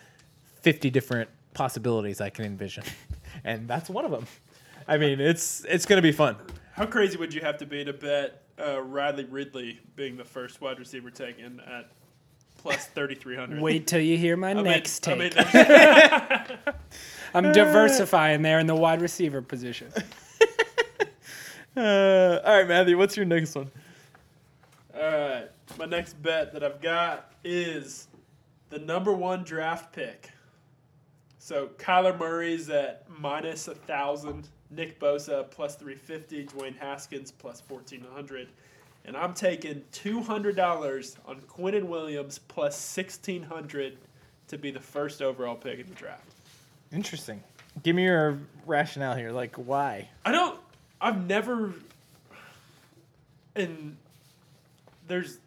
[0.61, 2.83] 50 different possibilities I can envision,
[3.43, 4.25] and that's one of them.
[4.87, 6.35] I mean, it's it's going to be fun.
[6.73, 10.61] How crazy would you have to be to bet uh, Riley Ridley being the first
[10.61, 11.91] wide receiver taken at
[12.67, 13.61] plus 3,300?
[13.61, 15.51] Wait till you hear my I mean- next I mean, take.
[15.51, 16.57] there's-
[17.33, 19.91] I'm diversifying there in the wide receiver position.
[21.75, 23.69] Uh, all right, Matthew, what's your next one?
[24.95, 25.47] All right.
[25.77, 28.07] My next bet that I've got is
[28.71, 30.31] the number one draft pick.
[31.37, 37.61] So Kyler Murray's at minus a thousand, Nick Bosa plus three fifty, Dwayne Haskins plus
[37.61, 38.47] fourteen hundred,
[39.07, 43.97] and I'm taking two hundred dollars on Quinton Williams plus sixteen hundred
[44.49, 46.35] to be the first overall pick in the draft.
[46.91, 47.41] Interesting.
[47.83, 49.31] Give me your rationale here.
[49.31, 50.09] Like, why?
[50.25, 50.59] I don't.
[50.99, 51.73] I've never.
[53.55, 53.97] And
[55.07, 55.39] there's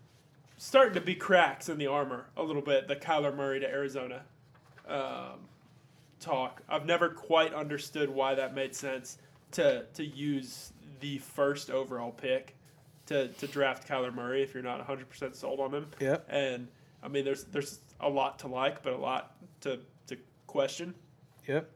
[0.58, 2.88] starting to be cracks in the armor a little bit.
[2.88, 4.22] The Kyler Murray to Arizona
[4.88, 5.38] um,
[6.18, 6.62] talk.
[6.68, 9.18] I've never quite understood why that made sense
[9.52, 12.54] to to use the first overall pick
[13.10, 15.86] to to draft Kyler Murray if you're not 100 percent sold on him.
[16.00, 16.18] Yeah.
[16.28, 16.68] And
[17.02, 20.94] I mean, there's there's a lot to like, but a lot to to question.
[21.46, 21.70] Yep.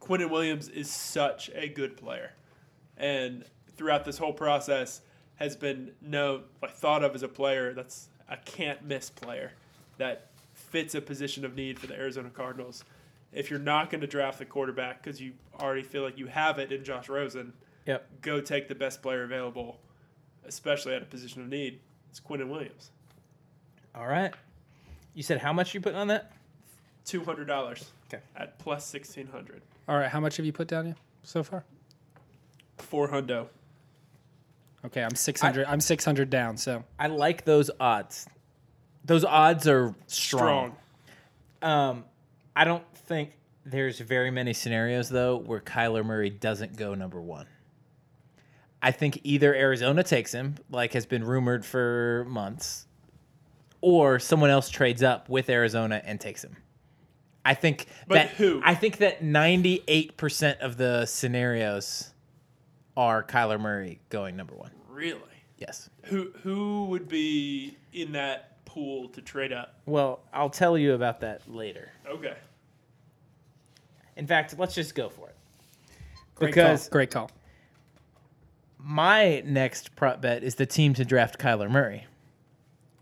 [0.00, 2.32] Quinton Williams is such a good player,
[2.96, 3.44] and
[3.76, 5.00] throughout this whole process
[5.36, 9.52] has been known, like thought of as a player that's a can't miss player
[9.98, 12.84] that fits a position of need for the Arizona Cardinals.
[13.32, 16.58] If you're not going to draft the quarterback because you already feel like you have
[16.58, 17.52] it in Josh Rosen,
[17.86, 18.22] Yep.
[18.22, 19.78] go take the best player available,
[20.46, 21.80] especially at a position of need.
[22.10, 22.90] It's Quinton Williams.
[23.94, 24.32] All right.
[25.14, 26.32] You said how much you put on that?
[27.04, 27.90] Two hundred dollars.
[28.08, 28.22] Okay.
[28.36, 29.62] At plus sixteen hundred.
[29.88, 31.64] All right, how much have you put down yet so far?
[32.78, 33.46] Four hundo.
[34.84, 35.66] Okay, I'm 600.
[35.66, 36.56] I'm 600 down.
[36.56, 38.26] So I like those odds.
[39.04, 40.76] Those odds are strong.
[41.60, 41.72] Strong.
[41.72, 42.04] Um,
[42.54, 43.32] I don't think
[43.64, 47.46] there's very many scenarios though where Kyler Murray doesn't go number one.
[48.82, 52.86] I think either Arizona takes him, like has been rumored for months,
[53.80, 56.56] or someone else trades up with Arizona and takes him.
[57.44, 58.60] I think But that who?
[58.64, 62.12] I think that 98% of the scenarios
[62.96, 64.72] are Kyler Murray going number one.
[64.88, 65.20] Really?
[65.58, 65.88] Yes.
[66.04, 69.74] Who who would be in that pool to trade up?
[69.86, 71.90] Well, I'll tell you about that later.
[72.08, 72.36] Okay.
[74.16, 75.36] In fact, let's just go for it.
[76.34, 76.92] great Because call.
[76.92, 77.30] Great call.
[78.86, 82.06] My next prop bet is the team to draft Kyler Murray.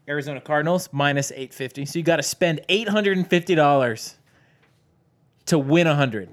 [0.08, 1.84] Arizona Cardinals minus 850.
[1.84, 4.14] So you got to spend $850
[5.44, 6.30] to win 100.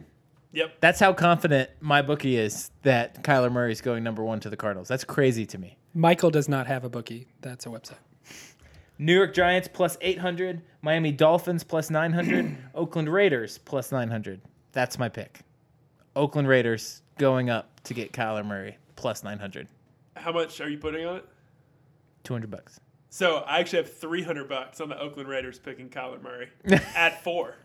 [0.54, 0.76] Yep.
[0.80, 4.56] That's how confident my bookie is that Kyler Murray is going number 1 to the
[4.56, 4.88] Cardinals.
[4.88, 5.78] That's crazy to me.
[5.94, 7.28] Michael does not have a bookie.
[7.42, 7.98] That's a website.
[9.00, 14.40] New York Giants plus 800, Miami Dolphins plus 900, Oakland Raiders plus 900.
[14.72, 15.40] That's my pick.
[16.16, 19.68] Oakland Raiders going up to get Kyler Murray plus 900.
[20.16, 21.26] How much are you putting on it?
[22.24, 22.80] 200 bucks.
[23.10, 26.50] So I actually have three hundred bucks on the Oakland Raiders picking Kyler Murray
[26.96, 27.56] at four.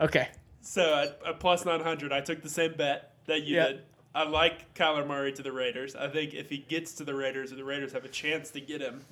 [0.00, 0.28] Okay.
[0.60, 3.66] So at, at plus nine hundred, I took the same bet that you Yeah.
[3.68, 3.82] did.
[4.14, 5.94] I like Kyler Murray to the Raiders.
[5.94, 8.60] I think if he gets to the Raiders, or the Raiders have a chance to
[8.60, 9.04] get him,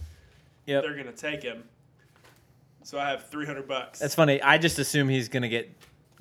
[0.64, 0.82] Yep.
[0.82, 1.62] they're gonna take him.
[2.82, 3.98] So I have three hundred bucks.
[4.00, 4.40] That's funny.
[4.42, 5.70] I just assume he's going to get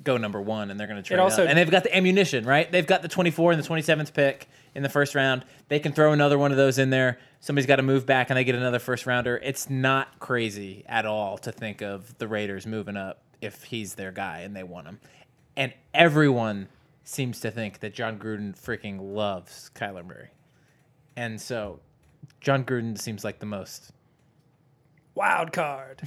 [0.04, 1.48] go number 1 and they're going to trade also- up.
[1.48, 2.70] And they've got the ammunition, right?
[2.70, 4.46] They've got the 24 and the 27th pick
[4.76, 5.44] in the first round.
[5.68, 7.18] They can throw another one of those in there.
[7.40, 9.40] Somebody's got to move back and they get another first rounder.
[9.42, 14.12] It's not crazy at all to think of the Raiders moving up if he's their
[14.12, 15.00] guy and they want him.
[15.56, 16.68] And everyone
[17.04, 20.28] seems to think that Jon Gruden freaking loves Kyler Murray.
[21.16, 21.80] And so
[22.40, 23.92] Jon Gruden seems like the most
[25.14, 26.02] Wild card.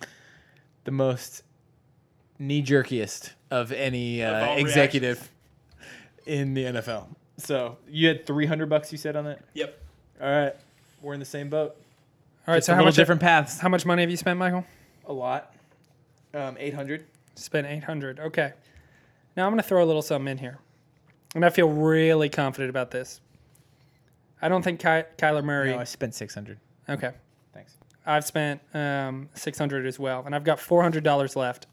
[0.84, 1.42] the most
[2.38, 5.30] knee jerkiest of any uh, all executive
[6.26, 7.06] in the NFL.
[7.36, 8.92] So you had three hundred bucks.
[8.92, 9.40] You said on that.
[9.54, 9.78] Yep.
[10.20, 10.54] All right,
[11.02, 11.76] we're in the same boat.
[12.46, 13.58] All right, Just so a how much different paths.
[13.58, 14.64] How much money have you spent, Michael?
[15.06, 15.54] A lot.
[16.32, 17.06] Um, eight hundred.
[17.36, 18.20] Spent 800.
[18.20, 18.52] Okay.
[19.36, 20.58] Now I'm going to throw a little something in here.
[21.34, 23.20] And I feel really confident about this.
[24.40, 25.70] I don't think Ky- Kyler Murray.
[25.70, 26.58] No, I spent six hundred.
[26.88, 27.10] okay.
[27.52, 27.74] Thanks.
[28.06, 31.66] I've spent um, 600 as well, and I've got $400 left.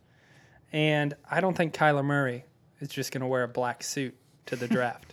[0.71, 2.45] And I don't think Kyler Murray
[2.79, 5.10] is just going to wear a black suit to the draft.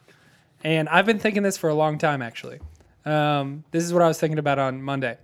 [0.64, 2.60] And I've been thinking this for a long time, actually.
[3.04, 5.16] Um, this is what I was thinking about on Monday.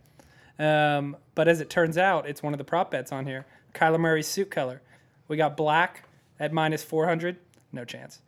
[0.59, 3.47] Um, but as it turns out, it's one of the prop bets on here.
[3.75, 4.81] Kyler Murray's suit color.
[5.27, 6.09] We got black
[6.39, 7.37] at minus 400.
[7.73, 8.21] No chance.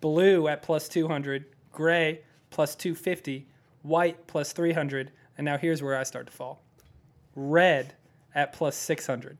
[0.00, 3.46] blue at plus 200, gray plus 250,
[3.82, 6.62] white plus 300, and now here's where I start to fall.
[7.34, 7.94] Red
[8.34, 9.38] at plus 600.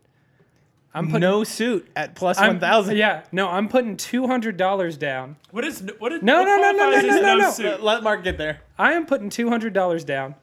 [0.94, 2.96] I'm putting no suit at one thousand.
[2.96, 5.36] Yeah, no, I'm putting $200 down.
[5.50, 7.50] What is what is No, what no, no, no, qualifies no, as no, no.
[7.50, 7.82] suit?
[7.82, 8.60] Let Mark get there.
[8.78, 10.34] I am putting $200 down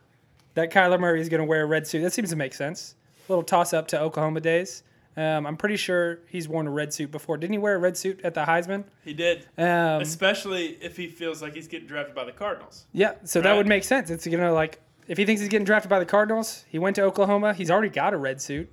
[0.56, 2.02] that Kyler Murray is going to wear a red suit.
[2.02, 2.96] That seems to make sense.
[3.28, 4.84] A little toss up to Oklahoma days.
[5.16, 7.38] Um, I'm pretty sure he's worn a red suit before.
[7.38, 8.84] Didn't he wear a red suit at the Heisman?
[9.04, 12.86] He did, Um, especially if he feels like he's getting drafted by the Cardinals.
[12.94, 14.10] yeah, so that would make sense.
[14.10, 17.02] It's gonna like if he thinks he's getting drafted by the Cardinals, he went to
[17.04, 17.54] Oklahoma.
[17.54, 18.70] He's already got a red suit.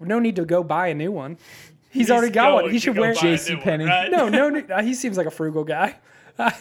[0.00, 1.38] No need to go buy a new one.
[1.90, 2.70] He's, already got one.
[2.70, 3.14] He should wear.
[3.14, 3.84] JC one, Penney.
[3.84, 4.10] right?
[4.10, 5.96] No, no, no, uh, he seems like a frugal guy.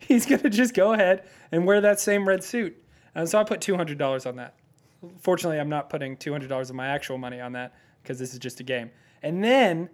[0.00, 2.82] he's gonna just go ahead and wear that same red suit.
[3.14, 4.54] And so I put two hundred dollars on that.
[5.20, 8.32] Fortunately, I'm not putting two hundred dollars of my actual money on that because this
[8.32, 8.90] is just a game.
[9.22, 9.90] And then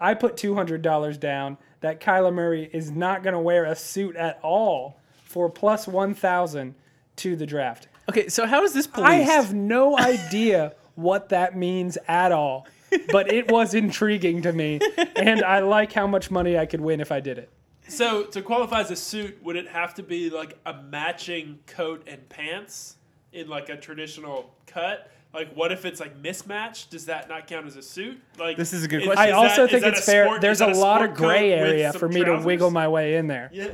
[0.00, 4.16] I put two hundred dollars down that Kyler Murray is not gonna wear a suit
[4.16, 6.74] at all for plus one thousand
[7.16, 7.88] to the draft.
[8.08, 9.10] Okay, so how is this policed?
[9.10, 12.66] I have no idea what that means at all,
[13.10, 14.80] but it was intriguing to me,
[15.16, 17.50] and I like how much money I could win if I did it.
[17.88, 22.02] So to qualify as a suit, would it have to be like a matching coat
[22.06, 22.96] and pants
[23.32, 25.10] in like a traditional cut?
[25.34, 26.90] Like, what if it's like mismatched?
[26.92, 28.22] Does that not count as a suit?
[28.38, 29.24] Like, This is a good is- question.
[29.24, 30.24] I is also that- is think it's fair.
[30.26, 33.26] sport- There's is a lot of gray area for me to wiggle my way in
[33.26, 33.50] there.
[33.52, 33.70] Yeah.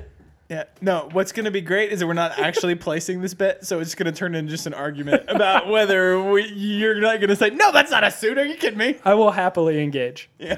[0.51, 0.65] Yeah.
[0.81, 3.79] No, what's going to be great is that we're not actually placing this bet, so
[3.79, 7.37] it's going to turn into just an argument about whether we, you're not going to
[7.37, 8.37] say, no, that's not a suit.
[8.37, 8.97] Are you kidding me?
[9.05, 10.29] I will happily engage.
[10.41, 10.57] Yeah.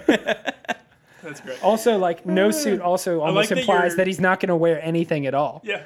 [1.23, 1.63] that's great.
[1.63, 4.57] Also, like no uh, suit also almost that implies you're- that he's not going to
[4.57, 5.61] wear anything at all.
[5.63, 5.83] Yeah.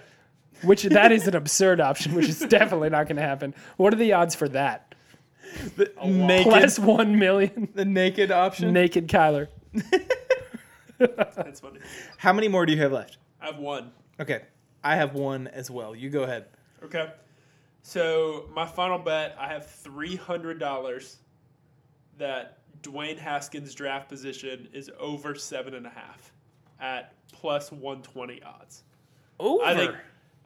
[0.63, 3.55] Which that is an absurd option, which is definitely not going to happen.
[3.77, 4.95] What are the odds for that?
[5.77, 7.69] The naked, Plus one million.
[7.75, 8.73] the naked option.
[8.73, 9.49] Naked Kyler.
[10.99, 11.81] That's funny.
[12.17, 13.19] How many more do you have left?
[13.41, 13.93] I have one.
[14.21, 14.43] Okay,
[14.83, 15.95] I have one as well.
[15.95, 16.47] You go ahead.
[16.83, 17.13] Okay.
[17.83, 21.19] So my final bet, I have three hundred dollars
[22.19, 26.33] that Dwayne Haskins' draft position is over seven and a half
[26.81, 28.83] at plus one twenty odds.
[29.39, 29.65] Over.
[29.65, 29.95] I think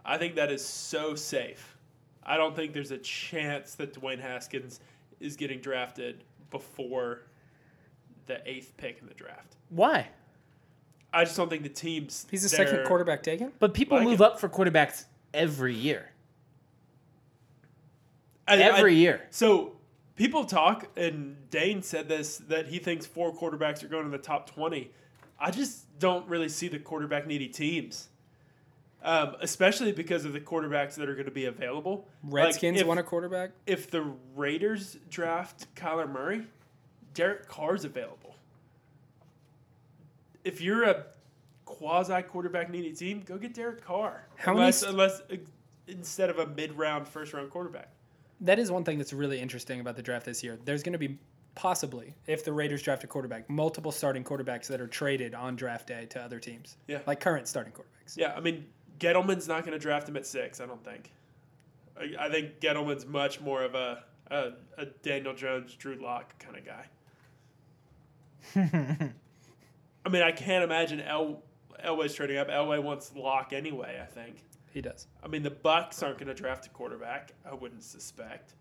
[0.05, 1.77] I think that is so safe.
[2.23, 4.81] I don't think there's a chance that Dwayne Haskins
[5.21, 7.23] is getting drafted before
[8.27, 9.57] the eighth pick in the draft.
[9.71, 10.09] Why?
[11.13, 12.27] I just don't think the teams.
[12.31, 13.53] He's the there- second quarterback taken.
[13.59, 14.25] But people Like move it.
[14.25, 15.05] up for quarterbacks
[15.35, 16.11] every year.
[18.47, 19.27] I- I- Every year.
[19.31, 19.77] So
[20.17, 24.19] people talk, and Dane said this that he thinks four quarterbacks are going in the
[24.19, 24.91] top twenty.
[25.39, 28.09] I just don't really see the quarterback needy teams,
[29.03, 32.09] um, especially because of the quarterbacks that are going to be available.
[32.25, 33.53] Like, Redskins if, want a quarterback.
[33.67, 36.47] if the Raiders draft Kyler Murray,
[37.15, 38.20] Derek Carr's available.
[40.45, 41.05] If you're a
[41.65, 44.27] quasi quarterback needy team, go get Derek Carr.
[44.37, 45.37] How many unless, s- unless uh,
[45.87, 47.89] instead of a mid round first round quarterback.
[48.41, 50.59] That is one thing that's really interesting about the draft this year.
[50.65, 51.19] There's going to be
[51.55, 55.87] possibly, if the Raiders draft a quarterback, multiple starting quarterbacks that are traded on draft
[55.89, 56.79] day to other teams.
[56.89, 57.01] Yeah.
[57.07, 58.17] Like current starting quarterbacks.
[58.17, 58.65] Yeah, I mean,
[58.99, 60.59] Gettleman's not going to draft him at six.
[60.61, 61.13] I don't think.
[61.99, 66.57] I, I think Gettleman's much more of a, a a Daniel Jones, Drew Lock kind
[66.57, 66.87] of guy.
[70.05, 71.43] I mean, I can't imagine El
[71.85, 72.49] Elway's trading up.
[72.49, 74.01] Elway wants Lock anyway.
[74.03, 74.45] I think.
[74.73, 75.09] He does.
[75.23, 77.33] I mean, the Bucks aren't going to draft a quarterback.
[77.49, 78.55] I wouldn't suspect.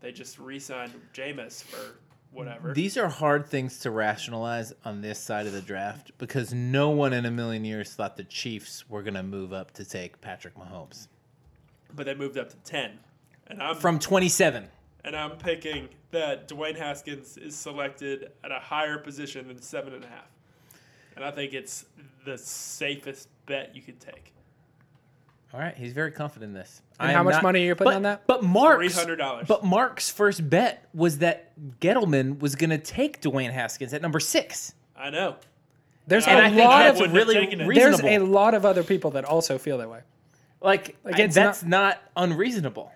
[0.00, 1.98] They just re-signed Jameis for
[2.30, 2.72] whatever.
[2.72, 7.12] These are hard things to rationalize on this side of the draft because no one
[7.12, 10.54] in a million years thought the Chiefs were going to move up to take Patrick
[10.54, 11.08] Mahomes
[11.94, 12.98] but they moved up to ten,
[13.46, 14.68] and I'm from 27.
[15.04, 20.04] and I'm picking that Dwayne Haskins is selected at a higher position than seven and
[20.04, 20.28] a half.
[21.18, 21.84] And I think it's
[22.24, 24.32] the safest bet you could take.
[25.52, 26.82] All right, he's very confident in this.
[27.00, 28.26] And I how much not- money are you putting but, on that?
[28.26, 29.46] But Mark's $300.
[29.46, 34.20] But Mark's first bet was that Gettleman was going to take Dwayne Haskins at number
[34.20, 34.74] six.
[34.96, 35.36] I know.
[36.06, 37.66] There's And a I lot of really taken it.
[37.66, 37.98] reasonable.
[38.08, 40.00] there's a lot of other people that also feel that way.
[40.60, 42.92] Like, Like, I- that's not, unreasonable.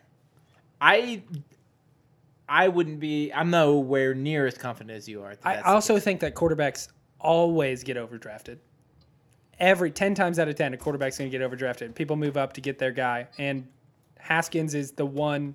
[0.81, 1.23] I
[2.49, 3.33] I wouldn't be.
[3.33, 5.37] I'm nowhere near as confident as you are.
[5.37, 6.89] that I that's the also think that quarterbacks
[7.23, 8.59] always get overdrafted.
[9.59, 11.95] Every ten times out of ten, a quarterback's going to get overdrafted.
[11.95, 13.69] People move up to get their guy, and
[14.19, 15.55] Haskins is the one,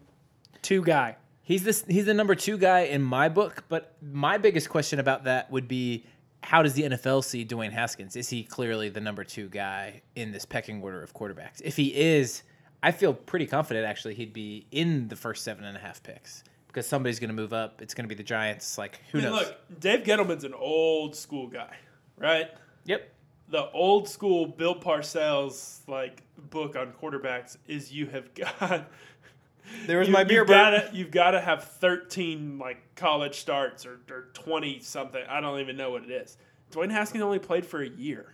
[0.62, 1.18] two guy.
[1.44, 1.84] he's this.
[1.88, 3.64] He's the number two guy in my book.
[3.70, 6.06] But my biggest question about that would be.
[6.44, 8.16] How does the NFL see Dwayne Haskins?
[8.16, 11.62] Is he clearly the number two guy in this pecking order of quarterbacks?
[11.62, 12.44] If he is,
[12.82, 16.44] I feel pretty confident actually he'd be in the first seven and a half picks
[16.78, 17.82] because somebody's going to move up.
[17.82, 18.78] It's going to be the Giants.
[18.78, 19.40] Like who I mean, knows?
[19.48, 21.76] look, Dave Gettleman's an old school guy,
[22.18, 22.52] right?
[22.86, 23.12] Yep.
[23.50, 28.92] the old school Bill Parcells like book on quarterbacks is you have got
[29.88, 33.84] There was you, my beer you've gotta you've got to have 13 like college starts
[33.88, 36.38] or, or 20 something i don't even know what it is
[36.72, 38.34] dwayne haskins only played for a year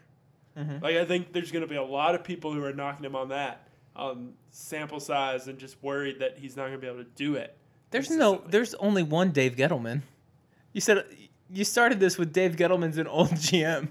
[0.55, 0.83] Mm-hmm.
[0.83, 3.15] like i think there's going to be a lot of people who are knocking him
[3.15, 7.03] on that um, sample size and just worried that he's not going to be able
[7.03, 7.57] to do it
[7.93, 8.41] There's no.
[8.47, 10.01] There's only one Dave Gettleman.
[10.73, 11.05] You said
[11.49, 13.89] you started this with Dave Gettleman's an old GM,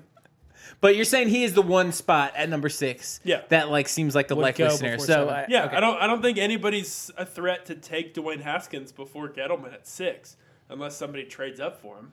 [0.80, 3.20] but you're saying he is the one spot at number six.
[3.24, 3.42] Yeah.
[3.50, 4.96] that like seems like the Would likely scenario.
[4.96, 5.28] before So seven.
[5.28, 5.76] Uh, I, yeah okay.
[5.76, 9.86] i don't i don't think anybody's a threat to take dwayne haskins before gettleman at
[9.86, 10.36] six
[10.68, 12.12] unless somebody trades up for him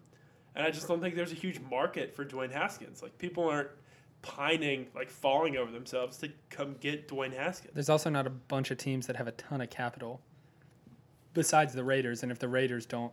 [0.55, 3.69] and i just don't think there's a huge market for dwayne haskins like people aren't
[4.21, 8.69] pining like falling over themselves to come get dwayne haskins There's also not a bunch
[8.69, 10.21] of teams that have a ton of capital
[11.33, 13.11] besides the Raiders, and if the Raiders don't,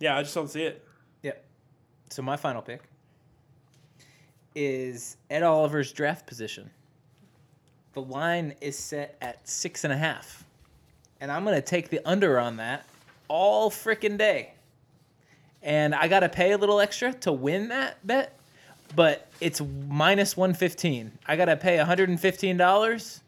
[0.00, 0.84] Yeah, I just don't see it.
[1.22, 1.32] Yeah.
[2.10, 2.82] So my final pick
[4.54, 6.70] is Ed Oliver's draft position.
[7.94, 10.44] The line is set at six and a half.
[11.20, 12.86] And I'm gonna take the under on that
[13.26, 14.52] all freaking day.
[15.62, 18.38] And I gotta pay a little extra to win that bet,
[18.94, 21.10] but it's minus one fifteen.
[21.26, 23.20] I gotta pay $115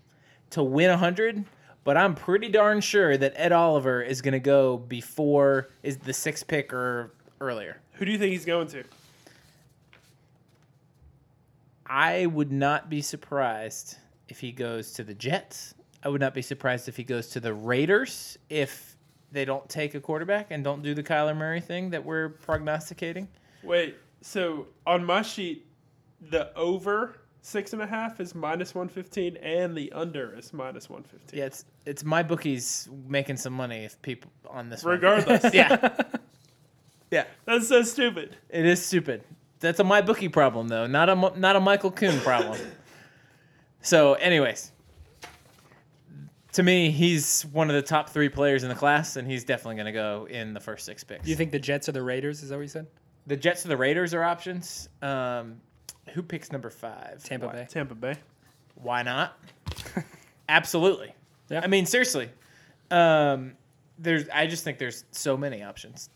[0.51, 1.45] to win 100
[1.91, 6.13] but i'm pretty darn sure that ed oliver is going to go before is the
[6.13, 7.11] sixth pick or
[7.41, 7.81] earlier.
[7.95, 8.85] Who do you think he's going to?
[11.85, 13.97] i would not be surprised
[14.29, 15.75] if he goes to the jets.
[16.05, 18.97] I would not be surprised if he goes to the raiders if
[19.33, 23.27] they don't take a quarterback and don't do the kyler murray thing that we're prognosticating.
[23.65, 25.67] Wait, so on my sheet,
[26.31, 30.89] the over six and a half is minus one fifteen, and the under is minus
[30.89, 31.39] one fifteen.
[31.39, 34.95] yeah it's it's my bookies making some money if people on this one.
[34.95, 36.03] Regardless, yeah
[37.11, 38.37] yeah that's so stupid.
[38.49, 39.23] It is stupid.
[39.61, 42.59] That's a my bookie problem though, not a not a Michael Kuhn problem.
[43.83, 44.73] so, anyways,
[46.53, 49.77] to me, he's one of the top three players in the class, and he's definitely
[49.77, 51.25] going to go in the first six picks.
[51.25, 52.43] do you think the Jets or the Raiders?
[52.43, 52.87] Is that what you said?
[53.27, 54.89] the Jets or the Raiders are options?
[55.03, 55.61] Um,
[56.13, 57.23] who picks number five?
[57.25, 57.67] Tampa Why- Bay.
[57.69, 58.15] Tampa Bay.
[58.77, 59.39] Why not?
[60.49, 61.15] Absolutely.
[61.49, 61.61] Yeah.
[61.63, 62.29] I mean, seriously.
[62.91, 63.53] Um,
[63.99, 64.29] there's.
[64.31, 66.11] I just think there's so many options.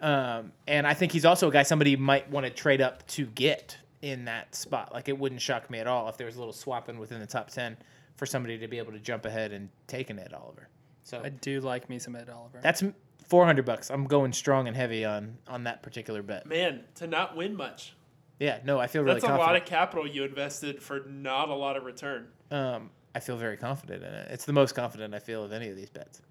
[0.00, 3.26] Um, and I think he's also a guy somebody might want to trade up to
[3.26, 4.92] get in that spot.
[4.92, 7.26] Like it wouldn't shock me at all if there was a little swapping within the
[7.26, 7.76] top ten
[8.16, 10.68] for somebody to be able to jump ahead and take an Ed Oliver.
[11.02, 12.60] So I do like me some Ed Oliver.
[12.62, 12.84] that's
[13.26, 13.90] four hundred bucks.
[13.90, 16.46] I'm going strong and heavy on on that particular bet.
[16.46, 17.94] Man, to not win much.
[18.38, 19.52] Yeah, no, I feel really That's a confident.
[19.54, 22.28] lot of capital you invested for not a lot of return.
[22.50, 24.28] um, I feel very confident in it.
[24.30, 26.22] It's the most confident I feel of any of these bets.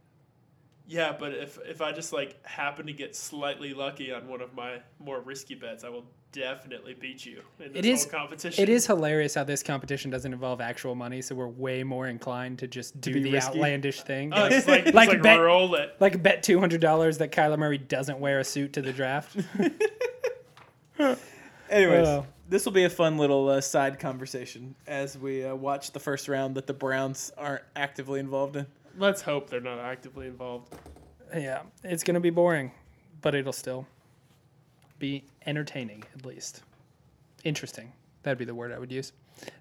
[0.89, 4.53] Yeah, but if if I just like happen to get slightly lucky on one of
[4.53, 8.64] my more risky bets, I will definitely beat you in this It is- whole competition.
[8.64, 12.60] It is hilarious how this competition doesn't involve actual money, so we're way more inclined
[12.60, 13.49] to just do be the risky?
[13.55, 14.32] outlandish thing.
[14.34, 15.93] Oh, like, it's like, it's Like like, bet- roll it.
[15.99, 19.36] like bet two hundred dollars that Kyler Murray doesn't wear a suit to the draft.
[21.70, 22.26] Anyways, Oh.
[22.49, 26.28] this will be a fun little uh, side conversation as we uh, watch the first
[26.28, 28.65] round that the Browns aren't actively involved in.
[28.97, 30.74] Let's hope they're not actively involved.
[31.36, 32.72] yeah, it's gonna be boring,
[33.22, 33.86] but it'll still
[34.99, 36.63] be entertaining at least.
[37.43, 37.91] Interesting.
[38.24, 39.13] That'd be the word I would use.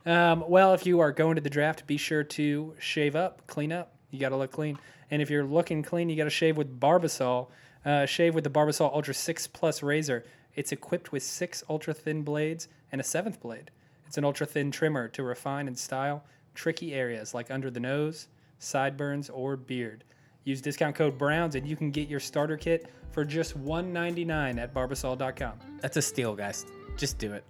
[0.07, 3.71] Um, well, if you are going to the draft, be sure to shave up, clean
[3.73, 3.93] up.
[4.11, 4.79] You got to look clean.
[5.11, 7.49] And if you're looking clean, you got to shave with Barbasol.
[7.85, 10.25] Uh, shave with the Barbasol Ultra 6 Plus razor.
[10.57, 13.71] It's equipped with six ultra thin blades and a seventh blade.
[14.07, 18.29] It's an ultra thin trimmer to refine and style tricky areas like under the nose,
[18.59, 20.03] sideburns, or beard.
[20.45, 24.73] Use discount code Browns and you can get your starter kit for just $1.99 at
[24.73, 25.53] barbasol.com.
[25.81, 26.67] That's a steal, guys.
[26.97, 27.45] Just do it.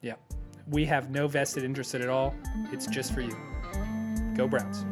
[0.00, 0.14] Yeah.
[0.70, 2.34] We have no vested interest in it at all.
[2.72, 3.36] It's just for you.
[4.34, 4.84] Go Browns.